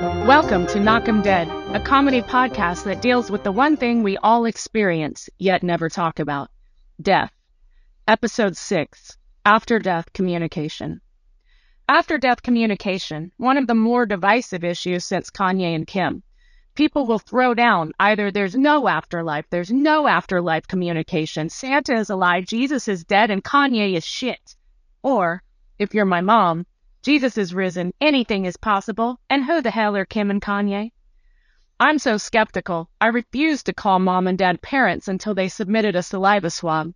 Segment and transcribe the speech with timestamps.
[0.00, 4.16] Welcome to Knock 'em Dead, a comedy podcast that deals with the one thing we
[4.18, 6.52] all experience yet never talk about
[7.02, 7.32] death.
[8.06, 11.00] Episode 6 After Death Communication.
[11.88, 16.22] After death communication, one of the more divisive issues since Kanye and Kim.
[16.76, 22.46] People will throw down either there's no afterlife, there's no afterlife communication, Santa is alive,
[22.46, 24.54] Jesus is dead, and Kanye is shit.
[25.02, 25.42] Or,
[25.76, 26.66] if you're my mom,
[27.08, 30.92] Jesus is risen, anything is possible, and who the hell are Kim and Kanye?
[31.80, 36.02] I'm so skeptical, I refused to call mom and dad parents until they submitted a
[36.02, 36.92] saliva swab.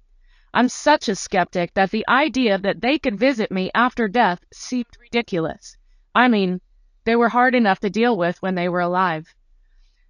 [0.53, 4.95] I'm such a skeptic that the idea that they could visit me after death seemed
[5.01, 5.79] ridiculous.
[6.15, 6.61] I mean,
[7.05, 9.35] they were hard enough to deal with when they were alive.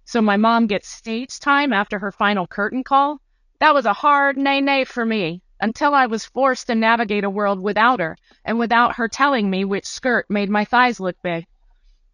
[0.03, 3.21] So my mom gets stage time after her final curtain call?
[3.61, 7.29] That was a hard nay nay for me until I was forced to navigate a
[7.29, 11.47] world without her and without her telling me which skirt made my thighs look big.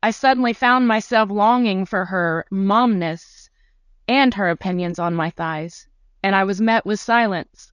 [0.04, 3.50] I suddenly found myself longing for her momness
[4.08, 5.88] and her opinions on my thighs,
[6.22, 7.72] and I was met with silence.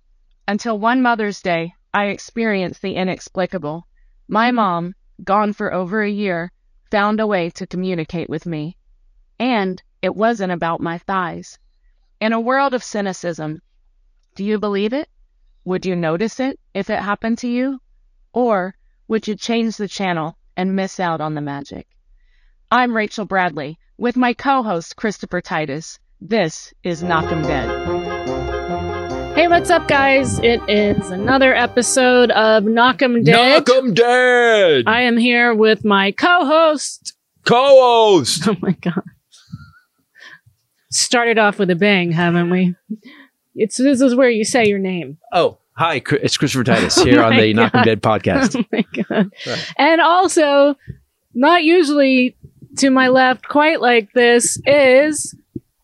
[0.48, 3.86] Until one Mother's Day, I experienced the inexplicable.
[4.28, 6.52] My mom, gone for over a year,
[6.90, 8.78] found a way to communicate with me.
[9.38, 11.58] And it wasn't about my thighs.
[12.18, 13.60] In a world of cynicism,
[14.34, 15.10] do you believe it?
[15.66, 17.80] Would you notice it if it happened to you?
[18.32, 18.76] Or
[19.08, 21.88] would you change the channel and miss out on the magic?
[22.70, 25.98] I'm Rachel Bradley with my co host Christopher Titus.
[26.20, 27.68] This is Knock 'em Dead.
[29.34, 30.38] Hey, what's up, guys?
[30.38, 33.66] It is another episode of Knock 'em Dead.
[33.66, 34.84] Knock 'em dead.
[34.86, 37.12] I am here with my co-host.
[37.44, 38.46] Co-host.
[38.46, 39.02] Oh my god!
[40.92, 42.76] Started off with a bang, haven't we?
[43.56, 45.18] It's this is where you say your name.
[45.32, 46.02] Oh, hi.
[46.22, 47.84] It's Christopher Titus here Oh on my the Knock 'em God.
[47.84, 48.56] Dead podcast.
[48.64, 49.30] Oh my god!
[49.46, 49.72] Right.
[49.78, 50.76] And also,
[51.34, 52.36] not usually
[52.78, 55.34] to my left, quite like this is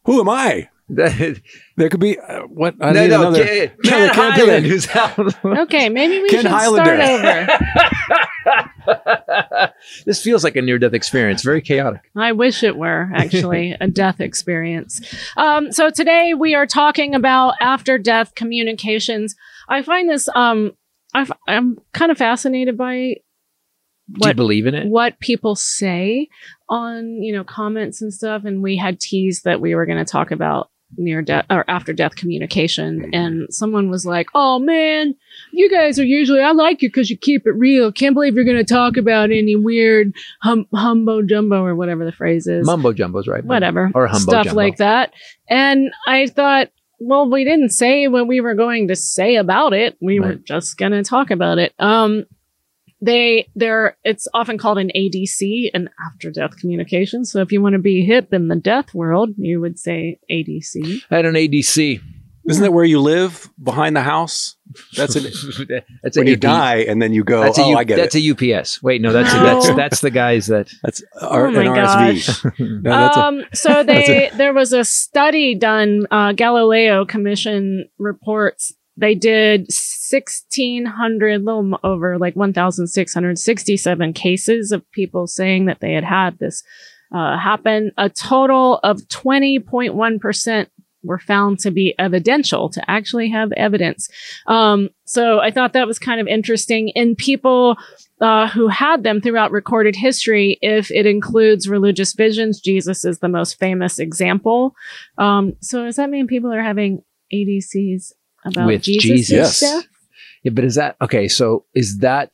[0.05, 0.69] Who am I?
[0.95, 1.09] No,
[1.77, 2.75] There could be uh, what?
[2.81, 3.45] I no, need another.
[3.45, 5.45] Ken, No, Ken it can't be Highland, who's out.
[5.45, 5.89] okay.
[5.89, 7.49] Maybe we Ken should Hylinder.
[7.49, 7.49] start
[8.47, 9.73] over.
[10.07, 11.43] this feels like a near-death experience.
[11.43, 12.03] Very chaotic.
[12.17, 15.01] I wish it were actually a death experience.
[15.37, 19.35] Um, so today we are talking about after death communications.
[19.69, 20.73] I find this um,
[21.15, 23.15] I f- I'm kind of fascinated by Do
[24.09, 24.87] you what believe in it?
[24.89, 26.29] what people say
[26.69, 28.45] on you know comments and stuff.
[28.45, 31.93] And we had teased that we were going to talk about near death or after
[31.93, 35.15] death communication and someone was like oh man
[35.53, 37.91] you guys are usually i like you because you keep it real.
[37.93, 42.13] Can't believe you're going to talk about any weird hum- humbo jumbo or whatever the
[42.13, 42.67] phrase is.
[42.67, 43.45] Mumbo jumbo's right.
[43.45, 43.91] whatever.
[43.95, 44.57] Or humbo stuff jumbo.
[44.57, 45.13] like that.
[45.49, 46.69] And i thought
[47.01, 49.97] well we didn't say what we were going to say about it.
[50.01, 51.75] We were just going to talk about it.
[51.79, 52.25] Um
[53.05, 57.75] they they're it's often called an adc an after death communication so if you want
[57.75, 62.01] to be hip in the death world you would say adc I had an ADC.
[62.49, 64.57] Isn't that where you live behind the house?
[64.97, 65.23] That's an,
[66.03, 66.41] that's when a you AD.
[66.41, 67.41] die and then you go.
[67.41, 68.25] That's a oh, U- I get that's it.
[68.43, 68.83] a UPS.
[68.83, 69.45] Wait, no, that's No.
[69.45, 70.69] that's that's the guys that.
[70.83, 72.53] that's R- Oh my an RSV.
[72.83, 76.07] No, that's a, um, so they there was a study done.
[76.11, 83.39] Uh, Galileo Commission reports they did sixteen hundred, little over like one thousand six hundred
[83.39, 86.63] sixty-seven cases of people saying that they had had this
[87.15, 87.93] uh, happen.
[87.97, 90.69] A total of twenty point one percent
[91.05, 94.09] were found to be evidential to actually have evidence.
[94.47, 97.77] Um, so I thought that was kind of interesting in people
[98.21, 100.59] uh, who had them throughout recorded history.
[100.63, 104.77] If it includes religious visions, Jesus is the most famous example.
[105.19, 107.03] Um, so does that mean people are having
[107.35, 108.13] ADCs
[108.45, 109.29] about With Jesus?
[109.29, 109.61] Jesus.
[109.61, 109.87] death?
[110.43, 111.29] Yeah, but is that okay?
[111.29, 112.31] So is that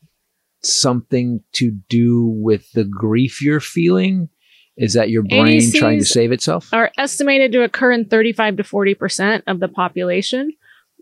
[0.63, 4.29] something to do with the grief you're feeling?
[4.77, 6.73] Is that your brain ADCs trying to save itself?
[6.73, 10.53] Are estimated to occur in 35 to 40 percent of the population.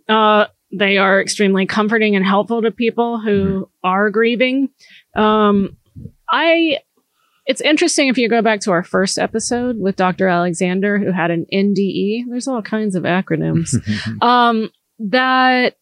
[0.09, 0.47] Uh,
[0.77, 4.69] they are extremely comforting and helpful to people who are grieving.
[5.15, 5.77] Um,
[6.29, 6.79] I.
[7.45, 10.27] It's interesting if you go back to our first episode with Dr.
[10.27, 12.23] Alexander, who had an NDE.
[12.27, 13.73] There's all kinds of acronyms.
[14.21, 14.69] um
[14.99, 15.77] that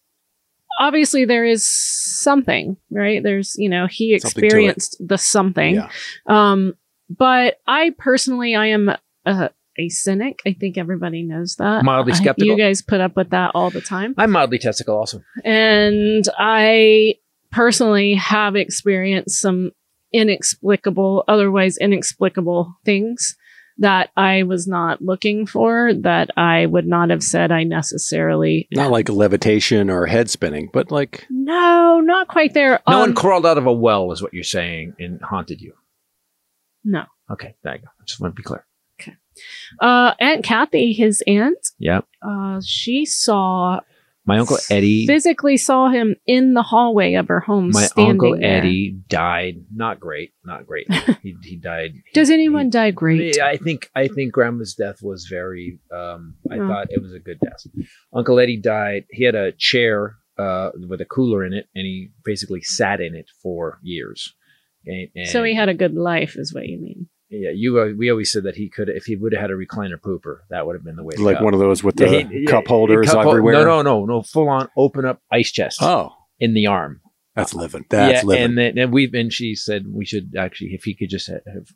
[0.80, 3.22] obviously there is something right?
[3.24, 5.76] There's you know he Something experienced the something.
[5.76, 5.90] Yeah.
[6.28, 6.74] um
[7.10, 8.90] but i personally i am
[9.26, 10.42] a, a cynic.
[10.46, 11.84] I think everybody knows that.
[11.84, 12.48] Mildly I- skeptical?
[12.48, 14.16] you guys put up with that all the time.
[14.18, 15.22] I'm mildly testicle also.
[15.44, 17.16] and i
[17.52, 19.72] personally have experienced some
[20.14, 23.36] inexplicable otherwise inexplicable things
[23.80, 28.68] that I was not looking for, that I would not have said I necessarily.
[28.72, 32.80] Not like levitation or head spinning, but like No, not quite there.
[32.88, 35.74] No Um, one crawled out of a well, is what you're saying, and haunted you.
[36.83, 37.04] No.
[37.30, 37.88] Okay, there you go.
[38.00, 38.66] I just want to be clear.
[39.81, 42.01] Uh, Aunt Kathy, his aunt, Yeah.
[42.25, 43.81] uh, she saw
[44.27, 45.06] My uncle Eddie.
[45.06, 47.69] physically saw him in the hallway of her home.
[47.72, 48.57] My uncle there.
[48.60, 49.66] Eddie died.
[49.74, 50.31] Not great.
[50.44, 50.88] Not great.
[51.22, 51.94] he, he died.
[52.13, 53.39] Does anyone he- die great?
[53.39, 55.80] I think I think grandma's death was very.
[55.95, 56.68] Um, I Oh.
[56.68, 57.66] thought it was a good death.
[58.13, 59.06] Uncle Eddie died.
[59.12, 63.16] He had a chair uh, with a cooler in it, and he basically sat in
[63.16, 64.33] it for years.
[64.88, 67.07] And, and So he had a good life, is what you mean.
[67.40, 67.50] Yeah.
[67.54, 69.98] You uh, we always said that he could if he would have had a recliner
[70.00, 71.16] pooper, that would have been the way.
[71.16, 71.46] To Like go.
[71.46, 73.54] one of those with the Yeah, he- cup yeah, holders cup hol- everywhere.
[73.54, 74.22] No, no, no, no.
[74.24, 77.02] Full on open up ice chest Oh, in the arm.
[77.36, 77.86] that's living.
[77.90, 78.44] That's yeah, living.
[78.44, 81.42] and then and we and she said we should actually if he could just have,
[81.54, 81.68] have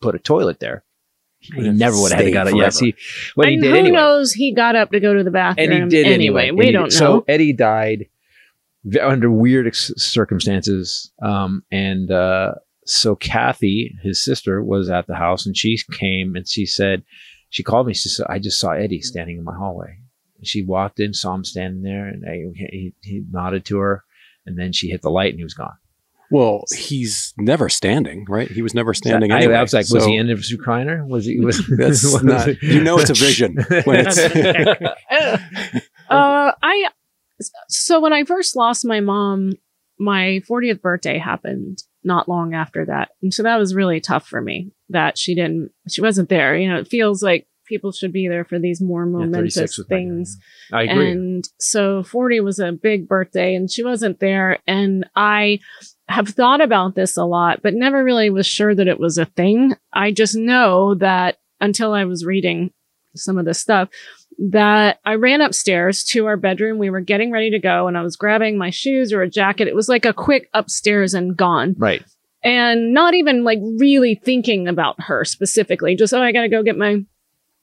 [0.00, 0.84] put a toilet there,
[1.40, 2.50] he would never would have had to got it.
[2.50, 2.64] forever.
[2.64, 2.94] Yes, he
[3.36, 3.96] well he and did who anyway.
[3.96, 4.32] knows?
[4.32, 5.72] He got up to go to the bathroom.
[5.72, 6.48] and he did anyway.
[6.48, 6.50] anyway.
[6.58, 6.88] We And don't know.
[6.90, 8.06] So Eddie died
[9.02, 12.54] under weird ex- circumstances, um, and uh,
[12.90, 17.02] so Kathy, his sister, was at the house, and she came and she said,
[17.48, 17.94] she called me.
[17.94, 19.98] She said, "I just saw Eddie standing in my hallway."
[20.38, 24.04] And she walked in, saw him standing there, and I, he, he nodded to her,
[24.46, 25.76] and then she hit the light, and he was gone.
[26.30, 28.48] well, he's never standing, right?
[28.48, 29.32] He was never standing.
[29.32, 31.04] I, anyway, I was like, was he in his recliner?
[31.08, 31.40] Was he?
[31.40, 34.18] Was That's was not- he- you know it's a vision when it's-
[36.08, 36.88] uh, I
[37.68, 39.52] so when I first lost my mom,
[39.98, 44.40] my 40th birthday happened not long after that, and so that was really tough for
[44.40, 46.56] me that she didn't, she wasn't there.
[46.56, 49.86] You know, it feels like people should be there for these more momentous dad.
[49.88, 50.36] things.
[50.72, 51.10] I agree.
[51.12, 54.58] And so 40 was a big birthday and she wasn't there.
[54.66, 55.60] And I
[56.08, 59.24] have thought about this a lot, but never really was sure that it was a
[59.24, 59.76] thing.
[59.92, 62.72] I just know that until I was reading
[63.14, 63.88] some of this stuff,
[64.40, 66.78] that I ran upstairs to our bedroom.
[66.78, 69.68] We were getting ready to go and I was grabbing my shoes or a jacket.
[69.68, 72.02] It was like a quick upstairs and gone right.
[72.42, 75.94] and not even like really thinking about her specifically.
[75.94, 77.04] Just, oh, I got to go get my.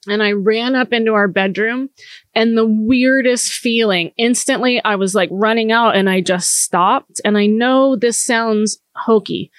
[0.06, 1.90] And I ran up into our bedroom
[2.34, 7.20] and the weirdest feeling instantly, I was like running out and I just stopped.
[7.24, 9.50] And I know this sounds hokey,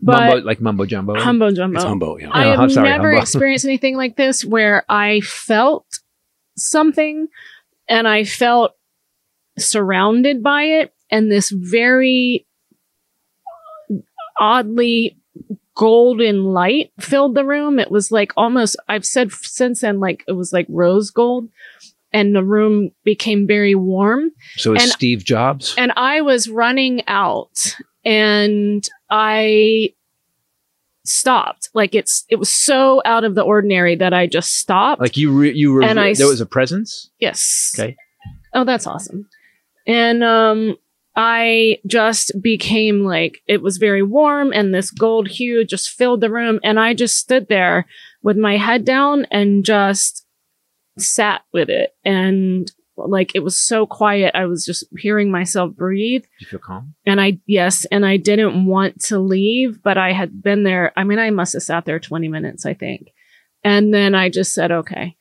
[0.00, 1.14] but mumbo, like mumbo jumbo.
[1.16, 1.76] humbo jumbo.
[1.78, 2.20] it's humbo.
[2.20, 2.28] Yeah.
[2.32, 3.22] I have sorry, never humble.
[3.22, 5.86] experienced anything like this where I felt
[6.58, 7.28] something
[7.88, 8.72] and I felt
[9.58, 12.46] surrounded by it and this very
[14.38, 15.16] oddly
[15.74, 17.78] golden light filled the room.
[17.78, 21.48] It was like almost, I've said since then, like it was like rose gold
[22.12, 25.74] and the room became very warm so it's and- Steve Jobs.
[25.76, 29.92] and I was running out and I
[31.08, 31.70] stopped.
[31.74, 35.00] Like it's it was so out of the ordinary that I just stopped.
[35.00, 35.82] like you, re- you were.
[35.82, 37.10] And I there was a presence.
[37.18, 37.72] yes.
[37.78, 37.96] Okay.
[38.54, 39.28] Oh, that's awesome.
[39.86, 40.76] And um
[41.16, 46.30] I just became like it was very warm and this gold hue just filled the
[46.30, 47.86] room and I just stood there
[48.22, 50.24] with my head down and just
[50.96, 52.70] sat with it and
[53.06, 56.94] like it was so quiet I was just hearing myself breathe Did you feel calm?
[57.06, 60.92] and I, yes, and I didn't want to leave, but I had been there.
[60.96, 63.08] I mean, I must have sat there 20 minutes, I think.
[63.64, 65.16] And then I just said, okay.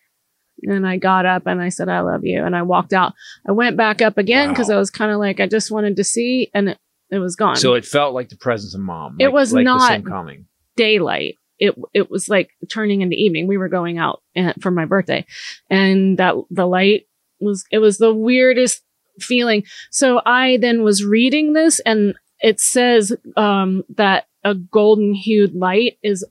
[0.64, 2.44] And I got up and I said, I love you.
[2.44, 3.14] And I walked out.
[3.48, 4.76] I went back up again because Wow.
[4.76, 6.80] I was kind of like, I just wanted to see, and it,
[7.12, 7.56] it was gone.
[7.58, 9.18] So it felt like the presence of mom.
[9.20, 10.46] It was like not- the same calming.
[10.76, 11.36] daylight.
[11.60, 13.48] It it was like turning into evening.
[13.48, 15.26] We were going out uh, for my birthday,
[15.72, 17.08] and that the light
[17.40, 18.84] was it was the weirdest
[19.20, 19.64] feeling.
[19.92, 25.98] So I then was reading this, and it says um, that a golden hued light
[26.04, 26.26] is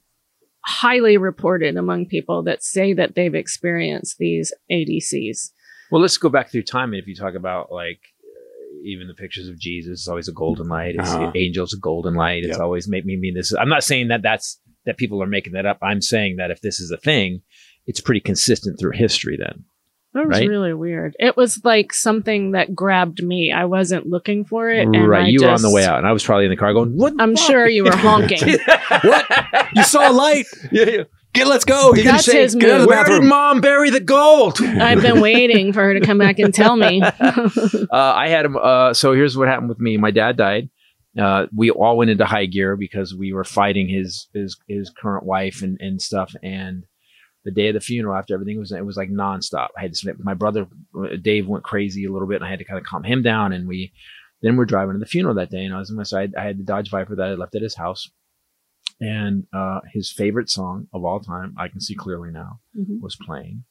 [0.65, 5.51] highly reported among people that say that they've experienced these ADCs.
[5.91, 6.93] Well, let's go back through time.
[6.93, 10.33] And if you talk about like uh, even the pictures of Jesus, it's always a
[10.33, 10.97] golden light.
[10.97, 11.31] It's Uh-huh.
[11.37, 12.43] angels, a golden light.
[12.45, 12.61] It's Yep.
[12.61, 13.53] always make me mean this.
[13.55, 15.79] I'm not saying that that's that people are making that up.
[15.83, 17.43] I'm saying that if this is a thing,
[17.87, 19.37] it's pretty consistent through history.
[19.37, 19.65] Then
[20.17, 20.49] That was Right?
[20.49, 21.15] really weird.
[21.19, 23.53] It was like something that grabbed me.
[23.53, 24.89] I wasn't looking for it.
[24.89, 26.57] And right, I you were on the way out, and I was probably in the
[26.57, 28.39] car going, "What?" I'm fuck?" sure you were honking.
[29.03, 29.27] what?
[29.75, 30.47] You saw a light.
[30.73, 31.03] Yeah, yeah.
[31.35, 31.95] Get, let's go.
[31.95, 32.87] You That's his get out move.
[32.89, 34.59] Where did mom bury the gold?
[34.63, 37.03] I've been waiting for her to come back and tell me.
[37.21, 38.57] uh, I had him.
[38.57, 39.99] Uh, so here's what happened with me.
[39.99, 40.71] My dad died.
[41.21, 45.27] Uh, we all went into high gear because we were fighting his his his current
[45.27, 46.35] wife and and stuff.
[46.43, 46.85] And
[47.47, 49.69] the day of the funeral, after everything was, it was like nonstop.
[49.79, 50.15] I had to.
[50.19, 50.67] My brother
[50.99, 53.23] uh, Dave went crazy a little bit, and I had to kind of calm him
[53.23, 53.53] down.
[53.55, 53.93] And we
[54.43, 56.35] then we're driving to the funeral that day, and I was in my side.
[56.37, 58.11] I had the Dodge Viper that I left at his house.
[59.01, 63.01] And uh, his favorite song of all time, I can see clearly now, Mhm.
[63.01, 63.65] was playing,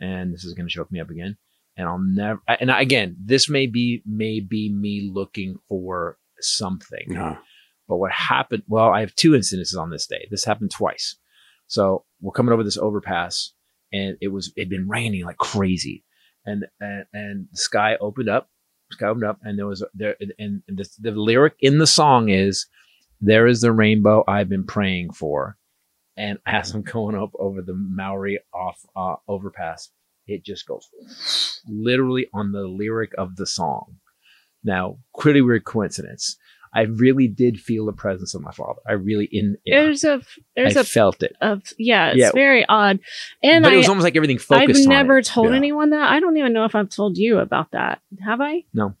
[0.00, 1.36] and this is going to choke me up again.
[1.78, 2.40] And I'll never.
[2.60, 7.36] And again, this may be may be me looking for something, Uh,
[7.88, 8.64] But what happened?
[8.66, 10.26] Well, I have two incidences on this day.
[10.30, 11.16] This happened twice.
[11.66, 13.52] So we're coming over this overpass,
[13.92, 16.04] and it was it'd been raining like crazy,
[16.44, 18.48] and and, and the sky opened up,
[18.90, 22.66] sky opened up, and there was there and the, the lyric in the song is,
[23.20, 25.56] "There is the rainbow I've been praying for,"
[26.16, 29.90] and as I'm going up over the Maori off uh, overpass,
[30.26, 30.88] it just goes
[31.68, 33.96] literally on the lyric of the song.
[34.64, 36.36] Now, pretty weird coincidence.
[36.74, 38.80] I really did feel the presence of my father.
[38.86, 40.20] I really in There's a
[40.54, 41.34] there's I a felt it.
[41.40, 42.30] of yeah, it's Yeah.
[42.32, 43.00] very odd.
[43.42, 44.80] And but I it was almost like everything focused.
[44.82, 45.56] I've never told Yeah.
[45.56, 46.10] anyone that.
[46.10, 48.00] I don't even know if I've told you about that.
[48.24, 48.64] Have I?
[48.74, 48.94] No.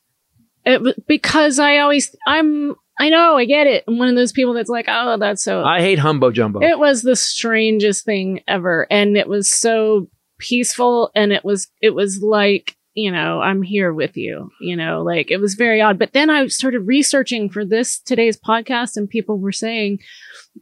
[0.64, 3.84] It, because I always I'm I know I get it.
[3.86, 5.62] I'm one of those people that's like, oh, that's so.
[5.62, 6.62] I hate humbo jumbo.
[6.62, 10.08] it was the strangest thing ever, and it was so
[10.38, 14.50] peaceful, and it was it was like you know I'm here with you.
[14.60, 15.98] You know, like it was very odd.
[15.98, 20.00] But then I started researching for this today's podcast, and people were saying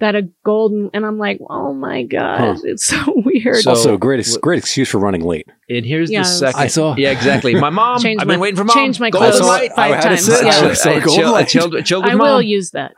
[0.00, 2.56] that a golden, and I'm like, oh my god, Huh.
[2.64, 3.58] it's so weird.
[3.58, 5.46] So- also, great ex- great excuse for running late.
[5.70, 6.60] and here's Yeah, the second.
[6.60, 6.96] I saw.
[6.96, 7.54] Yeah, exactly.
[7.54, 7.98] My mom.
[8.02, 8.74] Change I've my- waiting for mom.
[8.74, 9.72] change my Golden clothes light.
[9.72, 10.24] five I times.
[10.26, 10.48] say- Yeah.
[10.68, 11.48] I saw I golden chilled, I light.
[11.48, 12.26] chilled, chilled with I mom.
[12.28, 12.92] will use that.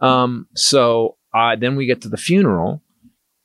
[0.00, 2.82] Um, so uh, then we get to the funeral,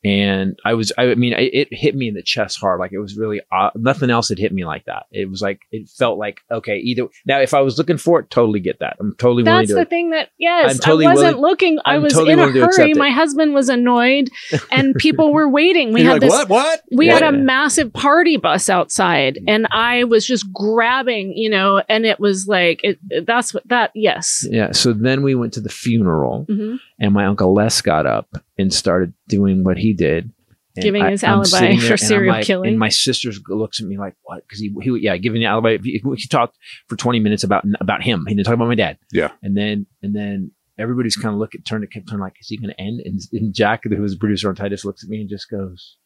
[0.04, 2.80] and I was, I mean, it, it hit me in the chest hard.
[2.80, 5.06] Like it was really, uh, nothing else had hit me like that.
[5.12, 8.30] It was like, it felt like, okay, either now, if I was looking for it,
[8.30, 8.98] totally get that.
[9.00, 9.76] I'm totally willing That's to.
[9.76, 11.80] the thing that yes, I'm totally I wasn't willing- looking.
[11.86, 12.94] I I'm was totally in a willing to accept hurry.
[12.96, 14.30] My husband was annoyed,
[14.72, 15.94] and people were waiting.
[15.94, 16.32] We had like, this.
[16.32, 16.50] what?
[16.50, 16.82] What?
[16.92, 17.14] We Yeah.
[17.14, 22.20] had a massive party bus outside, and I was just grabbing, you know, and it
[22.20, 24.46] was like it, that's what that yes.
[24.50, 24.72] yeah.
[24.72, 28.74] So then we went to the funeral, hmm and my uncle Les got up and
[28.74, 30.32] started doing what he did.
[30.76, 32.70] And Giving his I'm alibi sitting for and serial like- killing.
[32.70, 35.78] And my sister looks at me like, "What?" Because he, he, yeah, giving the alibi.
[35.84, 38.24] He, he talked for 20 minutes about about him.
[38.26, 38.98] He didn't talk about my dad.
[39.12, 39.32] Yeah.
[39.44, 42.70] And then and then everybody's kind of looking, turned, kept turning like, "Is he going
[42.70, 45.30] to end?" And, and Jack, who was the producer on Titus, looks at me and
[45.30, 45.98] just goes,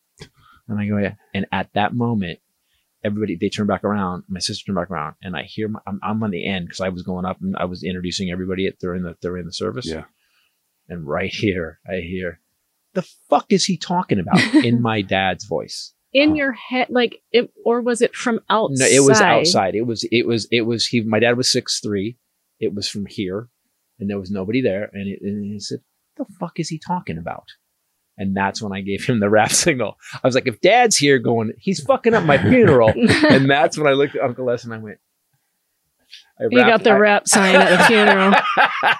[0.68, 2.40] and I go, "Yeah." And at that moment,
[3.04, 4.24] everybody they turn back around.
[4.28, 6.82] My sister turned back around, and I hear my, I'm, I'm on the end because
[6.82, 9.86] I was going up and I was introducing everybody at during the during the service.
[9.86, 10.06] Yeah.
[10.90, 12.40] And right here, I hear,
[12.94, 15.94] the fuck is he talking about in my dad's voice?
[16.14, 16.36] in Oh.
[16.36, 18.86] your head, like it, or was it from outside?
[18.86, 19.76] No, it was outside.
[19.76, 22.18] It was, it was, it was, he, my dad was six three.
[22.60, 23.50] It was from here
[24.00, 24.90] and there was nobody there.
[24.94, 25.80] And, it, and he said,
[26.16, 27.44] the fuck is he talking about?
[28.18, 29.98] And that's when I gave him the wrap signal.
[30.14, 32.94] I was like, if dad's here going, he's fucking up my funeral.
[33.30, 35.00] and that's when I looked at Uncle Les and I went,
[36.40, 38.34] You got the rep sign at the funeral.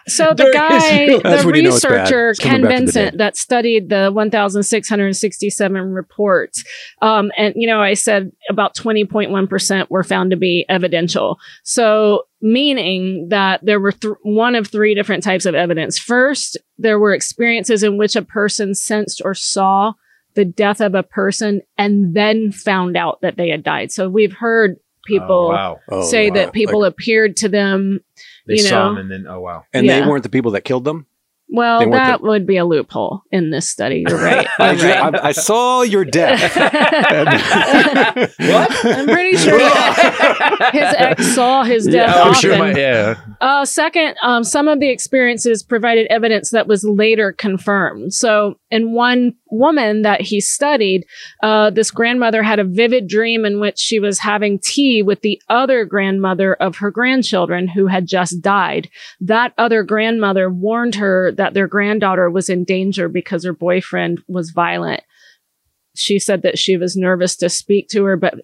[0.08, 6.64] So the guy, the when you know researcher Ken Vincent that studied the 1,667 reports,
[7.02, 11.38] um, and you know, I said about 20.1 percent were found to be evidential.
[11.64, 16.00] So meaning that there were th- one of three different types of evidence.
[16.00, 19.94] First, there were experiences in which a person sensed or saw
[20.36, 23.92] the death of a person and then found out that they had died.
[23.92, 25.80] So we've heard Oh, people Oh, wow.
[25.90, 26.36] Oh, say wow.
[26.36, 28.00] that people Like- appeared to them
[28.48, 28.92] They you saw know.
[28.92, 29.64] him and then, oh, wow.
[29.74, 30.02] and Yeah.
[30.02, 31.06] they weren't the people that killed them.
[31.48, 34.04] Well, They weren't that would be a loophole in this study.
[34.08, 34.48] You're right.
[34.60, 35.16] I, You're right.
[35.16, 36.56] I, I saw your death.
[38.46, 38.86] What?
[38.86, 39.60] I'm pretty sure
[40.72, 42.34] his ex saw his death Yeah, often.
[42.42, 43.16] sure my, yeah.
[43.42, 48.14] Uh, second, um, some of the experiences provided evidence that was later confirmed.
[48.14, 51.06] So, in one woman that he studied,
[51.44, 55.42] uh, this grandmother had a vivid dream in which she was having tea with the
[55.50, 58.90] other grandmother of her grandchildren who had just died.
[59.22, 64.52] That other grandmother warned her that their granddaughter was in danger because her boyfriend was
[64.52, 65.02] violent.
[65.96, 68.36] She said that she was nervous to speak to her, but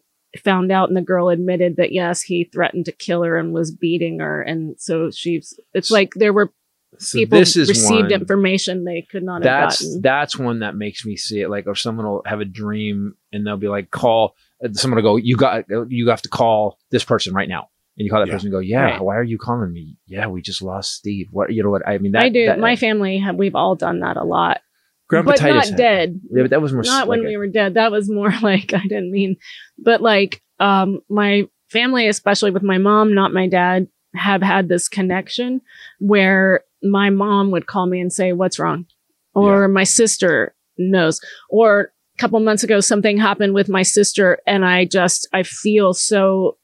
[0.44, 3.72] found out and the girl admitted that yes he threatened to kill her and was
[3.72, 4.42] beating her.
[4.42, 6.54] And so she's it's like there were
[6.98, 10.02] So people this is received one, information they could not that's have gotten.
[10.02, 13.46] that's one that makes me see it like or someone will have a dream and
[13.46, 14.36] they'll be like call
[14.72, 17.70] someone will go you got you have to call this person right now
[18.02, 18.34] and you call that Yeah.
[18.34, 19.02] person and go yeah Right.
[19.02, 19.98] why are you calling me?
[20.08, 21.28] Yeah we just lost steve.
[21.32, 22.48] What you know what i mean that i do.
[22.48, 24.62] that, my family have we've all done that a lot.
[25.08, 26.20] Grandpa but Titus not had- dead.
[26.32, 27.76] Yeah but that was more not like when a- we were dead.
[27.76, 29.36] That was more like i didn't mean
[29.78, 34.90] but like um my family especially with my mom not my dad have had this
[34.90, 35.62] connection
[36.00, 38.86] where my mom would call me and say what's wrong?
[39.34, 41.22] Or my sister knows.
[41.50, 45.94] Or a couple months ago something happened with my sister and i just i feel
[45.94, 46.58] so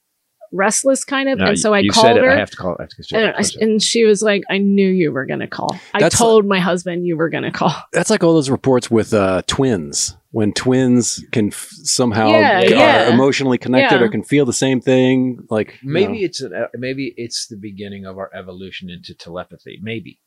[0.52, 2.58] restless kind of No, and so i you called said it her i have to
[2.58, 5.26] call I have to get and, I- and she was like, I knew you were
[5.26, 5.76] going to call.
[5.94, 7.74] I That's told my husband you were going to call.
[7.94, 10.16] That's like all those reports with uh, twins.
[10.32, 13.08] When twins can f- somehow Yeah, g- yeah.
[13.10, 14.06] are emotionally connected Yeah.
[14.06, 16.26] or can feel the same thing, like you maybe know.
[16.26, 20.20] it's an, uh, maybe it's the beginning of our evolution into telepathy maybe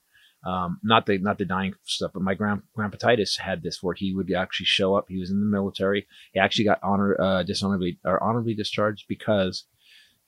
[0.44, 3.94] Um, not the not the dying stuff, but my grand grandpa Titus had this where
[3.94, 5.04] he would actually show up.
[5.08, 6.06] He was in the military.
[6.32, 9.64] He actually got honor uh, dishonorably or honorably discharged because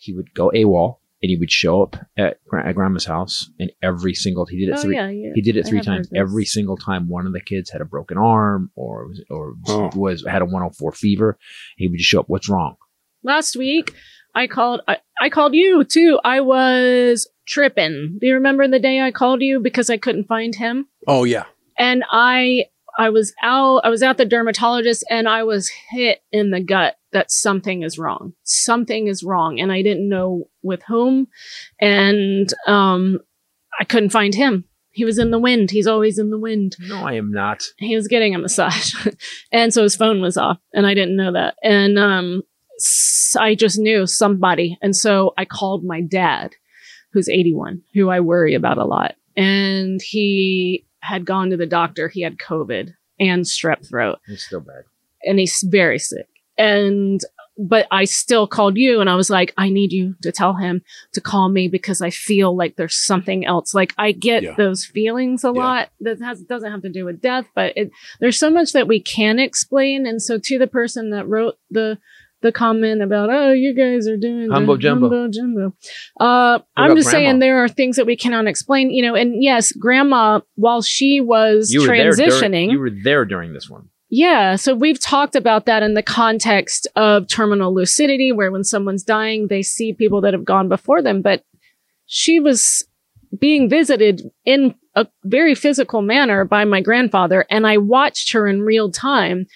[0.03, 4.13] he would go AWOL and he would show up at, at grandma's house and every
[4.15, 5.31] single he did it Oh three yeah, yeah.
[5.35, 6.09] he did it I three times.
[6.15, 9.91] Every single time, one of the kids had a broken arm or was, or Oh.
[9.95, 11.39] was had a 104 fever.
[11.77, 12.29] He would just show up.
[12.29, 12.77] What's wrong?
[13.25, 13.95] last week
[14.35, 16.19] I called I, I called you too.
[16.25, 18.19] I was tripping.
[18.21, 20.89] Do you remember the day I called you because I couldn't find him?
[21.07, 21.45] Oh yeah.
[21.79, 22.65] And I
[22.99, 26.97] I was out I was at the dermatologist and I was hit in the gut
[27.13, 28.33] that something is wrong.
[28.45, 31.29] Something is wrong and I didn't know with whom
[31.81, 33.19] and um
[33.79, 34.65] I couldn't find him.
[34.95, 35.71] He was in the wind.
[35.71, 37.65] He's always in the wind No, I am not.
[37.79, 38.95] he was getting a massage
[39.53, 42.43] and so his phone was off and i didn't know that and um
[43.39, 46.55] i just knew somebody and so i called my dad
[47.13, 52.09] who's 81 who i worry about a lot and he had gone to the doctor
[52.09, 54.85] he had covid and strep throat It's still bad.
[55.25, 56.27] and he's very sick.
[56.59, 57.21] And
[57.59, 60.81] but I still called you and I was like, I need you to tell him
[61.13, 63.75] to call me because I feel like there's something else.
[63.75, 64.55] Like I get Yeah.
[64.57, 65.53] those feelings a Yeah.
[65.53, 67.91] lot that has doesn't have to do with death, but it,
[68.21, 70.07] there's so much that we can explain.
[70.07, 71.99] And so to the person that wrote the
[72.41, 75.09] the comment about oh you guys are doing the Humbo jumbo.
[75.11, 75.77] humbo jumbo.
[76.19, 79.15] Uh, I'm about just saying there are things that we cannot explain, you know.
[79.15, 82.11] And yes, grandma, while she was You were there.
[82.13, 83.91] transitioning, During, you were there during this one.
[84.15, 89.03] Yeah, so we've talked about that in the context of terminal lucidity, where when someone's
[89.03, 91.23] dying, they see people that have gone before them.
[91.23, 91.47] But
[92.05, 92.87] she was
[93.39, 98.61] being visited in a very physical manner by my grandfather, and I watched her in
[98.61, 99.47] real time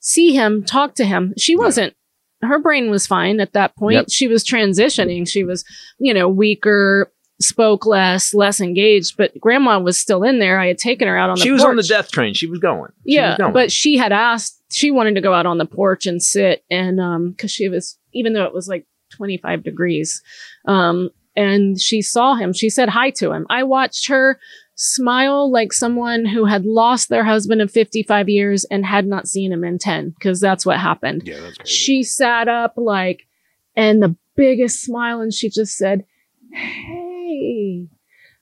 [0.00, 1.34] see him, talk to him.
[1.36, 1.94] She wasn't.
[2.40, 3.96] Her brain was fine at that point.
[3.96, 4.06] Yep.
[4.10, 5.28] She was transitioning.
[5.28, 5.62] She was,
[5.98, 10.58] you know, weaker, spoke less, less engaged, but grandma was still in there.
[10.58, 11.44] I had taken her out on the porch.
[11.44, 12.32] She was on the death train.
[12.34, 12.92] She was going.
[13.06, 13.52] She Yeah, was going.
[13.52, 14.62] but she had asked.
[14.72, 17.98] She wanted to go out on the porch and sit, and um, because she was,
[18.12, 20.22] even though it was like twenty five degrees,
[20.66, 22.52] um, and she saw him.
[22.52, 23.46] She said hi to him.
[23.50, 24.40] I watched her
[24.74, 29.28] smile like someone who had lost their husband of fifty five years and had not
[29.28, 31.22] seen him in ten, because that's what happened.
[31.26, 31.70] Yeah, that's crazy.
[31.74, 33.26] She sat up like,
[33.76, 36.04] and the biggest smile, and she just said,
[36.52, 37.02] "Hey."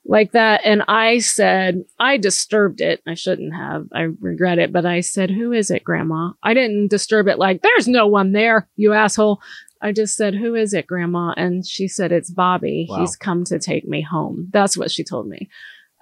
[0.07, 0.61] Like that.
[0.65, 3.01] And I said, I disturbed it.
[3.07, 3.87] I shouldn't have.
[3.95, 4.71] I regret it.
[4.71, 6.33] But I said, Who is it, Grandma?
[6.43, 9.41] I didn't disturb it like, There's no one there, you asshole.
[9.81, 11.33] I just said, Who is it, Grandma?
[11.37, 12.87] And she said, It's Bobby.
[12.89, 13.01] Wow.
[13.01, 14.49] He's come to take me home.
[14.53, 15.49] That's what she told me.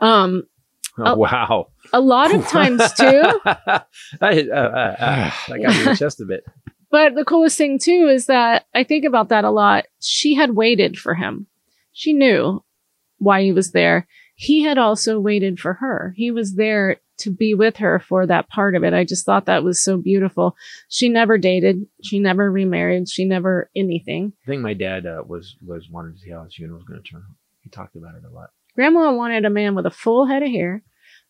[0.01, 0.45] Um,
[0.99, 1.69] oh, wow.
[1.93, 3.23] a lot of times too.
[3.45, 3.83] I,
[4.21, 6.45] uh, uh, uh, I got you in the chest a bit.
[6.93, 9.87] But the coolest thing too is that I think about that a lot.
[10.01, 11.47] She had waited for him.
[11.93, 12.63] She knew
[13.23, 14.07] why he was there.
[14.35, 16.15] He had also waited for her.
[16.17, 18.93] He was there to be with her for that part of it.
[18.93, 20.57] I just thought that was so beautiful.
[20.89, 21.87] She never dated.
[22.03, 23.09] She never remarried.
[23.09, 24.33] She never anything.
[24.45, 27.01] I think my dad uh, was was wanted to see how his funeral was going
[27.03, 27.37] to turn out.
[27.61, 28.51] He talked about it a lot.
[28.75, 30.83] Grandma wanted a man with a full head of hair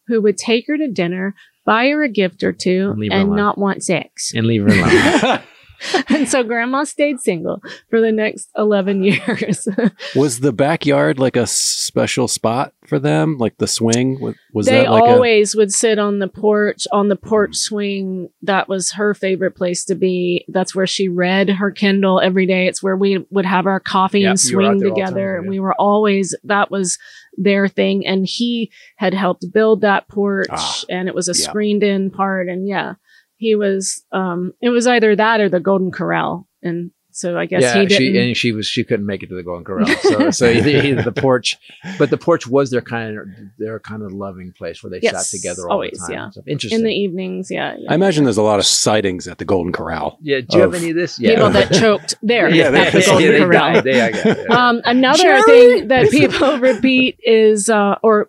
[0.06, 1.34] who would take her to dinner,
[1.66, 4.32] buy her a gift or two, And and not want sex.
[4.34, 5.42] And leave her alone.
[6.08, 9.68] and so grandma stayed single for the next 11 years.
[10.14, 13.38] was the backyard like a special spot for them?
[13.38, 14.20] Like the swing?
[14.20, 18.28] Was, was they that like always would sit on the porch on the porch swing
[18.42, 22.66] that was her favorite place to be that's where she read her kindle every day
[22.66, 24.94] it's where we would have our coffee Yep, and you were out swing there all
[24.94, 25.48] the time, together yeah.
[25.48, 26.98] we were always that was
[27.36, 31.48] their thing and he had helped build that porch Ah, and it was a yeah.
[31.48, 32.94] screened in part and yeah
[33.42, 37.60] he was um it was either that or the golden corral and so i guess
[37.62, 39.86] yeah, he didn't she and she was she couldn't make it to the Golden Corral,
[40.00, 41.58] so so either, either the porch,
[41.98, 43.26] but the porch was their kind of
[43.58, 46.12] their kind of loving place where they Yes, sat together all always, the time.
[46.14, 46.24] yeah.
[46.24, 46.44] and stuff.
[46.48, 46.78] Interesting.
[46.80, 47.88] in the evenings yeah, yeah.
[47.90, 47.92] a?
[47.92, 50.16] I imagine there's a lot of sightings at the Golden Corral.
[50.22, 51.18] yeah, do you have any of this?
[51.18, 53.84] people Yeah, that choked there yeah, at they, the golden they corral died.
[53.84, 54.68] They, I it, yeah.
[54.68, 55.42] Um, another Jerry!
[55.42, 58.28] thing that people repeat is, uh, or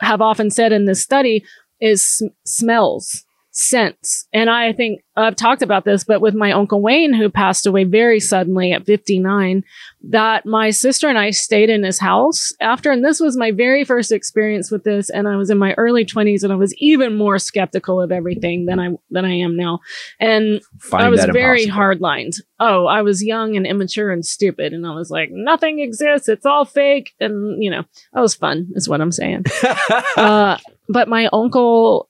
[0.00, 1.44] have often said in this study
[1.80, 4.26] is sm- smells, scents.
[4.32, 7.84] And I think I've talked about this, but with my uncle Wayne, who passed away
[7.84, 9.62] very suddenly at 59,
[10.08, 13.84] that my sister and I stayed in his house after, and this was my very
[13.84, 15.10] first experience with this.
[15.10, 18.64] And I was in my early 20s and I was even more skeptical of everything
[18.64, 19.80] than I, than I am now.
[20.18, 21.74] And Find I was very impossible.
[21.74, 22.32] hard lined.
[22.58, 24.72] Oh, I was young and immature and stupid.
[24.72, 26.28] And I was like, nothing exists.
[26.28, 27.12] It's all fake.
[27.20, 27.82] And, you know,
[28.14, 29.44] that was fun, is what I'm saying.
[30.16, 30.56] uh,
[30.88, 32.08] but my uncle,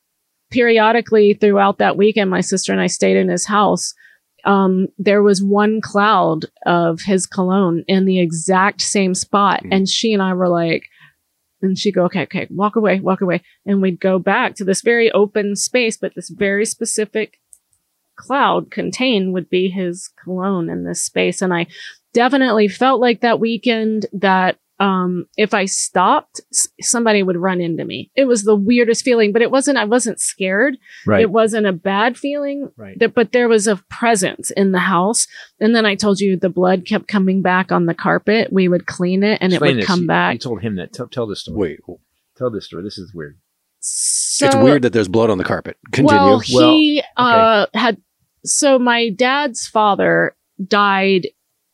[0.52, 3.94] periodically throughout that weekend, my sister and I stayed in his house.
[4.44, 9.62] Um, there was one cloud of his cologne in the exact same spot.
[9.64, 9.68] Mm.
[9.72, 10.84] And she and I were like,
[11.62, 13.42] And she'd go, okay, okay, walk away, walk away.
[13.66, 17.38] And we'd go back to this very open space, but this very specific
[18.16, 21.40] cloud contained would be his cologne in this space.
[21.40, 21.66] And I
[22.12, 26.40] definitely felt like that weekend that um, if I stopped,
[26.80, 28.10] somebody would run into me.
[28.16, 30.76] It was the weirdest feeling, but it wasn't, I wasn't scared.
[31.06, 31.20] Right.
[31.22, 32.70] It wasn't a bad feeling.
[32.76, 32.98] right.
[32.98, 35.26] There, but there was a presence in the house.
[35.60, 38.52] And then I told you the blood kept coming back on the carpet.
[38.52, 39.86] We would clean it and Explain it would this.
[39.86, 40.32] come You- back.
[40.34, 40.92] You told him that.
[40.92, 41.78] Tell, tell this story.
[41.86, 41.98] Wait,
[42.36, 42.82] Tell this story.
[42.82, 43.38] This is weird.
[43.80, 45.76] So, it's weird that there's blood on the carpet.
[45.92, 46.20] Continue.
[46.20, 48.00] Well, Well, he uh, had.
[48.44, 51.28] So my dad's father died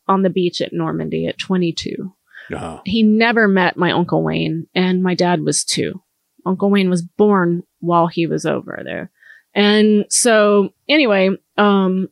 [0.07, 2.13] on the beach at Normandy at 22.
[2.51, 2.81] Uh-huh.
[2.85, 6.01] He never met my uncle Wayne, and my dad was two.
[6.45, 9.11] Uncle Wayne was born while he was over there,
[9.53, 12.07] and so anyway, um,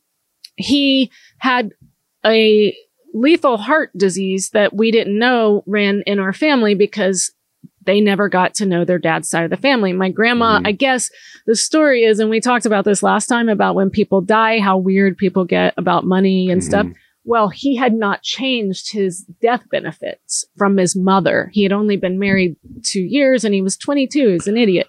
[0.56, 1.71] he had
[2.26, 2.76] a
[3.13, 7.32] lethal heart disease that we didn't know ran in our family because
[7.86, 9.93] they never got to know their dad's side of the family.
[9.93, 10.67] My grandma, Mhm.
[10.67, 11.10] I guess
[11.45, 14.78] the story is, and we talked about this last time about when people die, how
[14.78, 16.86] weird people get about money and stuff.
[17.27, 21.51] Well, he had not changed his death benefits from his mother.
[21.51, 24.29] He had only been married two years and he was 22.
[24.29, 24.87] He's an idiot.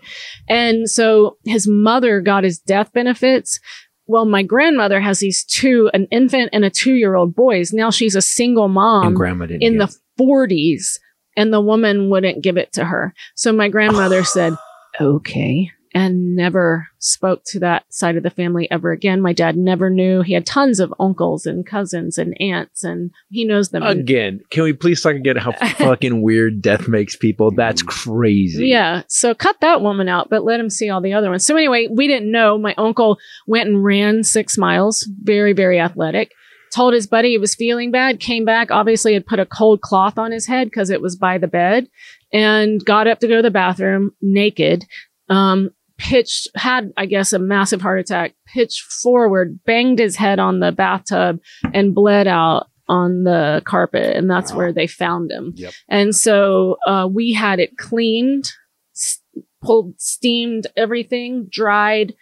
[0.49, 3.59] And so his mother got his death benefits.
[4.07, 7.73] Well, my grandmother has these two, an infant and a two year old boys.
[7.73, 9.15] Now she's a single mom
[9.61, 11.01] in the 40s
[11.37, 13.15] and the woman wouldn't give it to her.
[13.35, 14.55] So my grandmother said,
[15.01, 19.21] okay, and never spoke to that side of the family ever again.
[19.21, 20.23] My dad never knew.
[20.23, 23.83] He had tons of uncles and cousins and aunts, and he knows them.
[23.83, 23.99] it.
[23.99, 24.41] again.
[24.51, 27.51] Can we please talk again how fucking weird death makes people?
[27.51, 28.69] That's crazy.
[28.69, 29.03] Yeah.
[29.09, 31.47] So cut that woman out, but let him see all the other ones.
[31.47, 32.59] So anyway, we didn't know.
[32.59, 36.33] My uncle went and ran six miles, very, very athletic.
[36.71, 40.19] Told his buddy he was feeling bad, came back, obviously had put a cold cloth
[40.19, 41.89] on his head because it was by the bed
[42.33, 44.85] and got up to go to the bathroom naked.
[45.29, 50.61] Um, pitched, had, I guess, a massive heart attack, pitched forward, banged his head on
[50.61, 51.41] the bathtub
[51.75, 54.17] and bled out on the carpet.
[54.17, 54.59] And that's Wow.
[54.59, 55.53] where they found him.
[55.57, 55.73] Yep.
[55.89, 58.51] And so, uh, we had it cleaned,
[58.95, 59.21] s-
[59.61, 62.15] pulled, steamed everything, dried,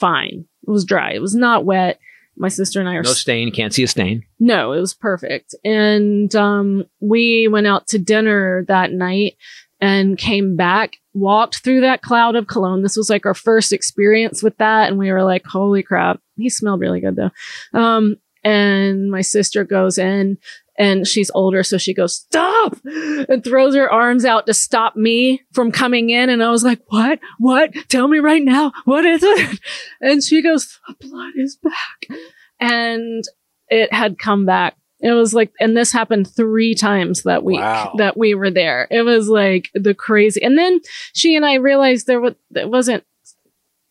[0.00, 0.46] fine.
[0.66, 1.12] It was dry.
[1.12, 2.00] It was not wet.
[2.36, 3.52] My sister and I are No stain.
[3.52, 4.22] Can't see a stain.
[4.38, 5.54] no, it was perfect.
[5.62, 9.36] And um, we went out to dinner that night
[9.80, 12.82] and came back, walked through that cloud of cologne.
[12.82, 14.88] This was like our first experience with that.
[14.88, 16.20] And we were like, holy crap.
[16.36, 17.78] He smelled really good though.
[17.78, 20.38] Um, and my sister goes in
[20.78, 21.62] and she's older.
[21.62, 26.30] So she goes, stop and throws her arms out to stop me from coming in.
[26.30, 27.18] And I was like, what?
[27.38, 27.72] What?
[27.88, 28.72] Tell me right now.
[28.84, 29.60] What is it?
[30.00, 32.18] And she goes, the blood is back.
[32.58, 33.22] And
[33.68, 34.76] it had come back.
[35.02, 37.94] It was like, and this happened three times that week Wow.
[37.98, 38.86] that we were there.
[38.90, 40.42] It was like the crazy.
[40.42, 40.80] And then
[41.14, 43.04] she and I realized there was, it wasn't,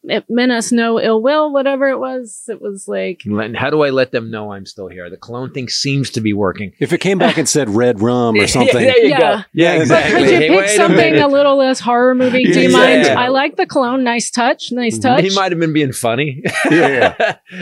[0.03, 2.43] it meant us no ill will, whatever it was.
[2.47, 5.09] It was like, Let- How do I let them know I'm still here?
[5.09, 6.71] The cologne thing seems to be working.
[6.79, 9.19] If it came back and said red rum or something, Yeah, there you Yeah.
[9.19, 9.43] go.
[9.53, 12.45] Yeah, Yeah, but could you Hey, pick wait a something a little less horror movie?
[12.45, 12.77] Do you Yeah.
[12.77, 13.01] mind?
[13.05, 13.19] Yeah.
[13.19, 14.03] I like the clone.
[14.03, 14.71] Nice touch.
[14.71, 15.23] Nice touch.
[15.23, 16.43] He might have been being funny.
[16.71, 17.35] Yeah,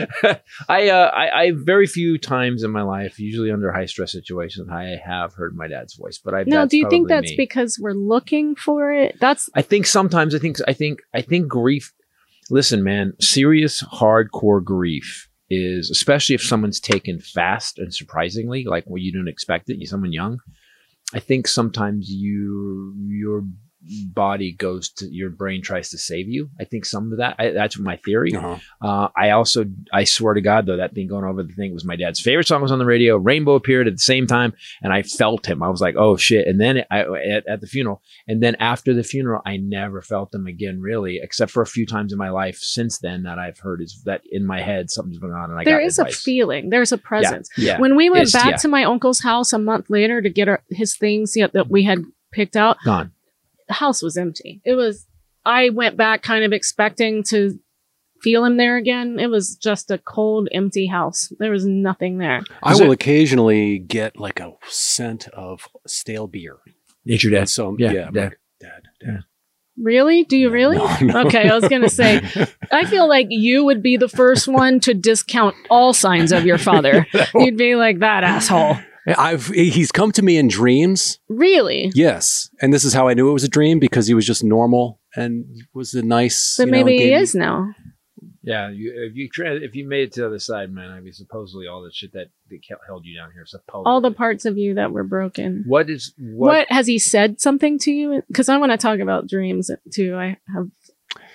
[0.68, 4.68] I, uh, I, I very few times in my life, usually under high stress situations,
[4.70, 6.18] I have heard my dad's voice.
[6.22, 7.36] But I No, do you think that's me.
[7.36, 9.16] because we're looking for it?
[9.20, 11.92] That's I think sometimes I think I think I think grief.
[12.50, 19.02] Listen, man, serious hardcore grief is especially if someone's taken fast and surprisingly, like when
[19.02, 20.38] you didn't expect it, you someone young.
[21.14, 23.44] I think sometimes you your
[24.12, 26.50] body goes to your brain tries to save you.
[26.60, 27.36] I think some of that.
[27.38, 28.34] I, that's my theory.
[28.34, 28.56] Uh-huh.
[28.80, 31.84] Uh, I also, I swear to God, though, that thing going over the thing was
[31.84, 33.16] my dad's favorite song was on the radio.
[33.16, 35.62] Rainbow appeared at the same time, and I felt him.
[35.62, 36.46] I was like, oh shit!
[36.46, 40.34] And then I, at, at the funeral, and then after the funeral, I never felt
[40.34, 43.58] him again, really, except for a few times in my life since then that I've
[43.58, 46.06] heard is that in my head something's going on, and I there got is a
[46.06, 46.70] feeling.
[46.70, 47.48] There's a presence.
[47.56, 48.56] Yeah, When we went It's- back yeah.
[48.58, 51.82] to my uncle's house a month later to get our, his things yet that we
[51.84, 53.12] had picked out, gone.
[53.68, 54.60] The house was empty.
[54.64, 55.06] It was.
[55.44, 57.58] I went back kind of expecting to
[58.22, 59.18] feel him there again.
[59.18, 61.32] It was just a cold, empty house.
[61.38, 62.42] There was nothing there.
[62.62, 66.56] I will it- occasionally get like a scent of stale beer.
[67.04, 67.48] It's your dad.
[67.48, 68.22] so Yeah, yeah, I'm yeah.
[68.24, 69.20] like, dad, dad.
[69.80, 70.24] Really?
[70.24, 70.76] Do you really?
[70.76, 71.26] No, no.
[71.26, 72.20] Okay, I was gonna say.
[72.72, 76.58] I feel like you would be the first one to discount all signs of your
[76.58, 77.06] father.
[77.36, 78.76] You'd be like that asshole.
[79.16, 81.18] I've he's come to me in dreams.
[81.28, 81.90] Really?
[81.94, 84.44] Yes, and this is how I knew it was a dream because he was just
[84.44, 86.56] normal and was a nice.
[86.56, 87.74] But you know, maybe he gave me- is now.
[88.42, 91.12] Yeah, you, if you if you made it to the other side, man, I mean,
[91.12, 94.56] supposedly all the shit that, that held you down here, supposedly All the parts of
[94.56, 95.64] you that were broken.
[95.66, 96.70] What is What, what?
[96.70, 98.22] has he said something to you?
[98.26, 100.16] Because I want to talk about dreams too.
[100.16, 100.70] I have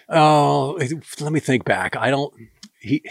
[0.10, 0.80] Oh,
[1.20, 1.96] let me think back.
[1.96, 2.34] I don't.
[2.80, 3.04] He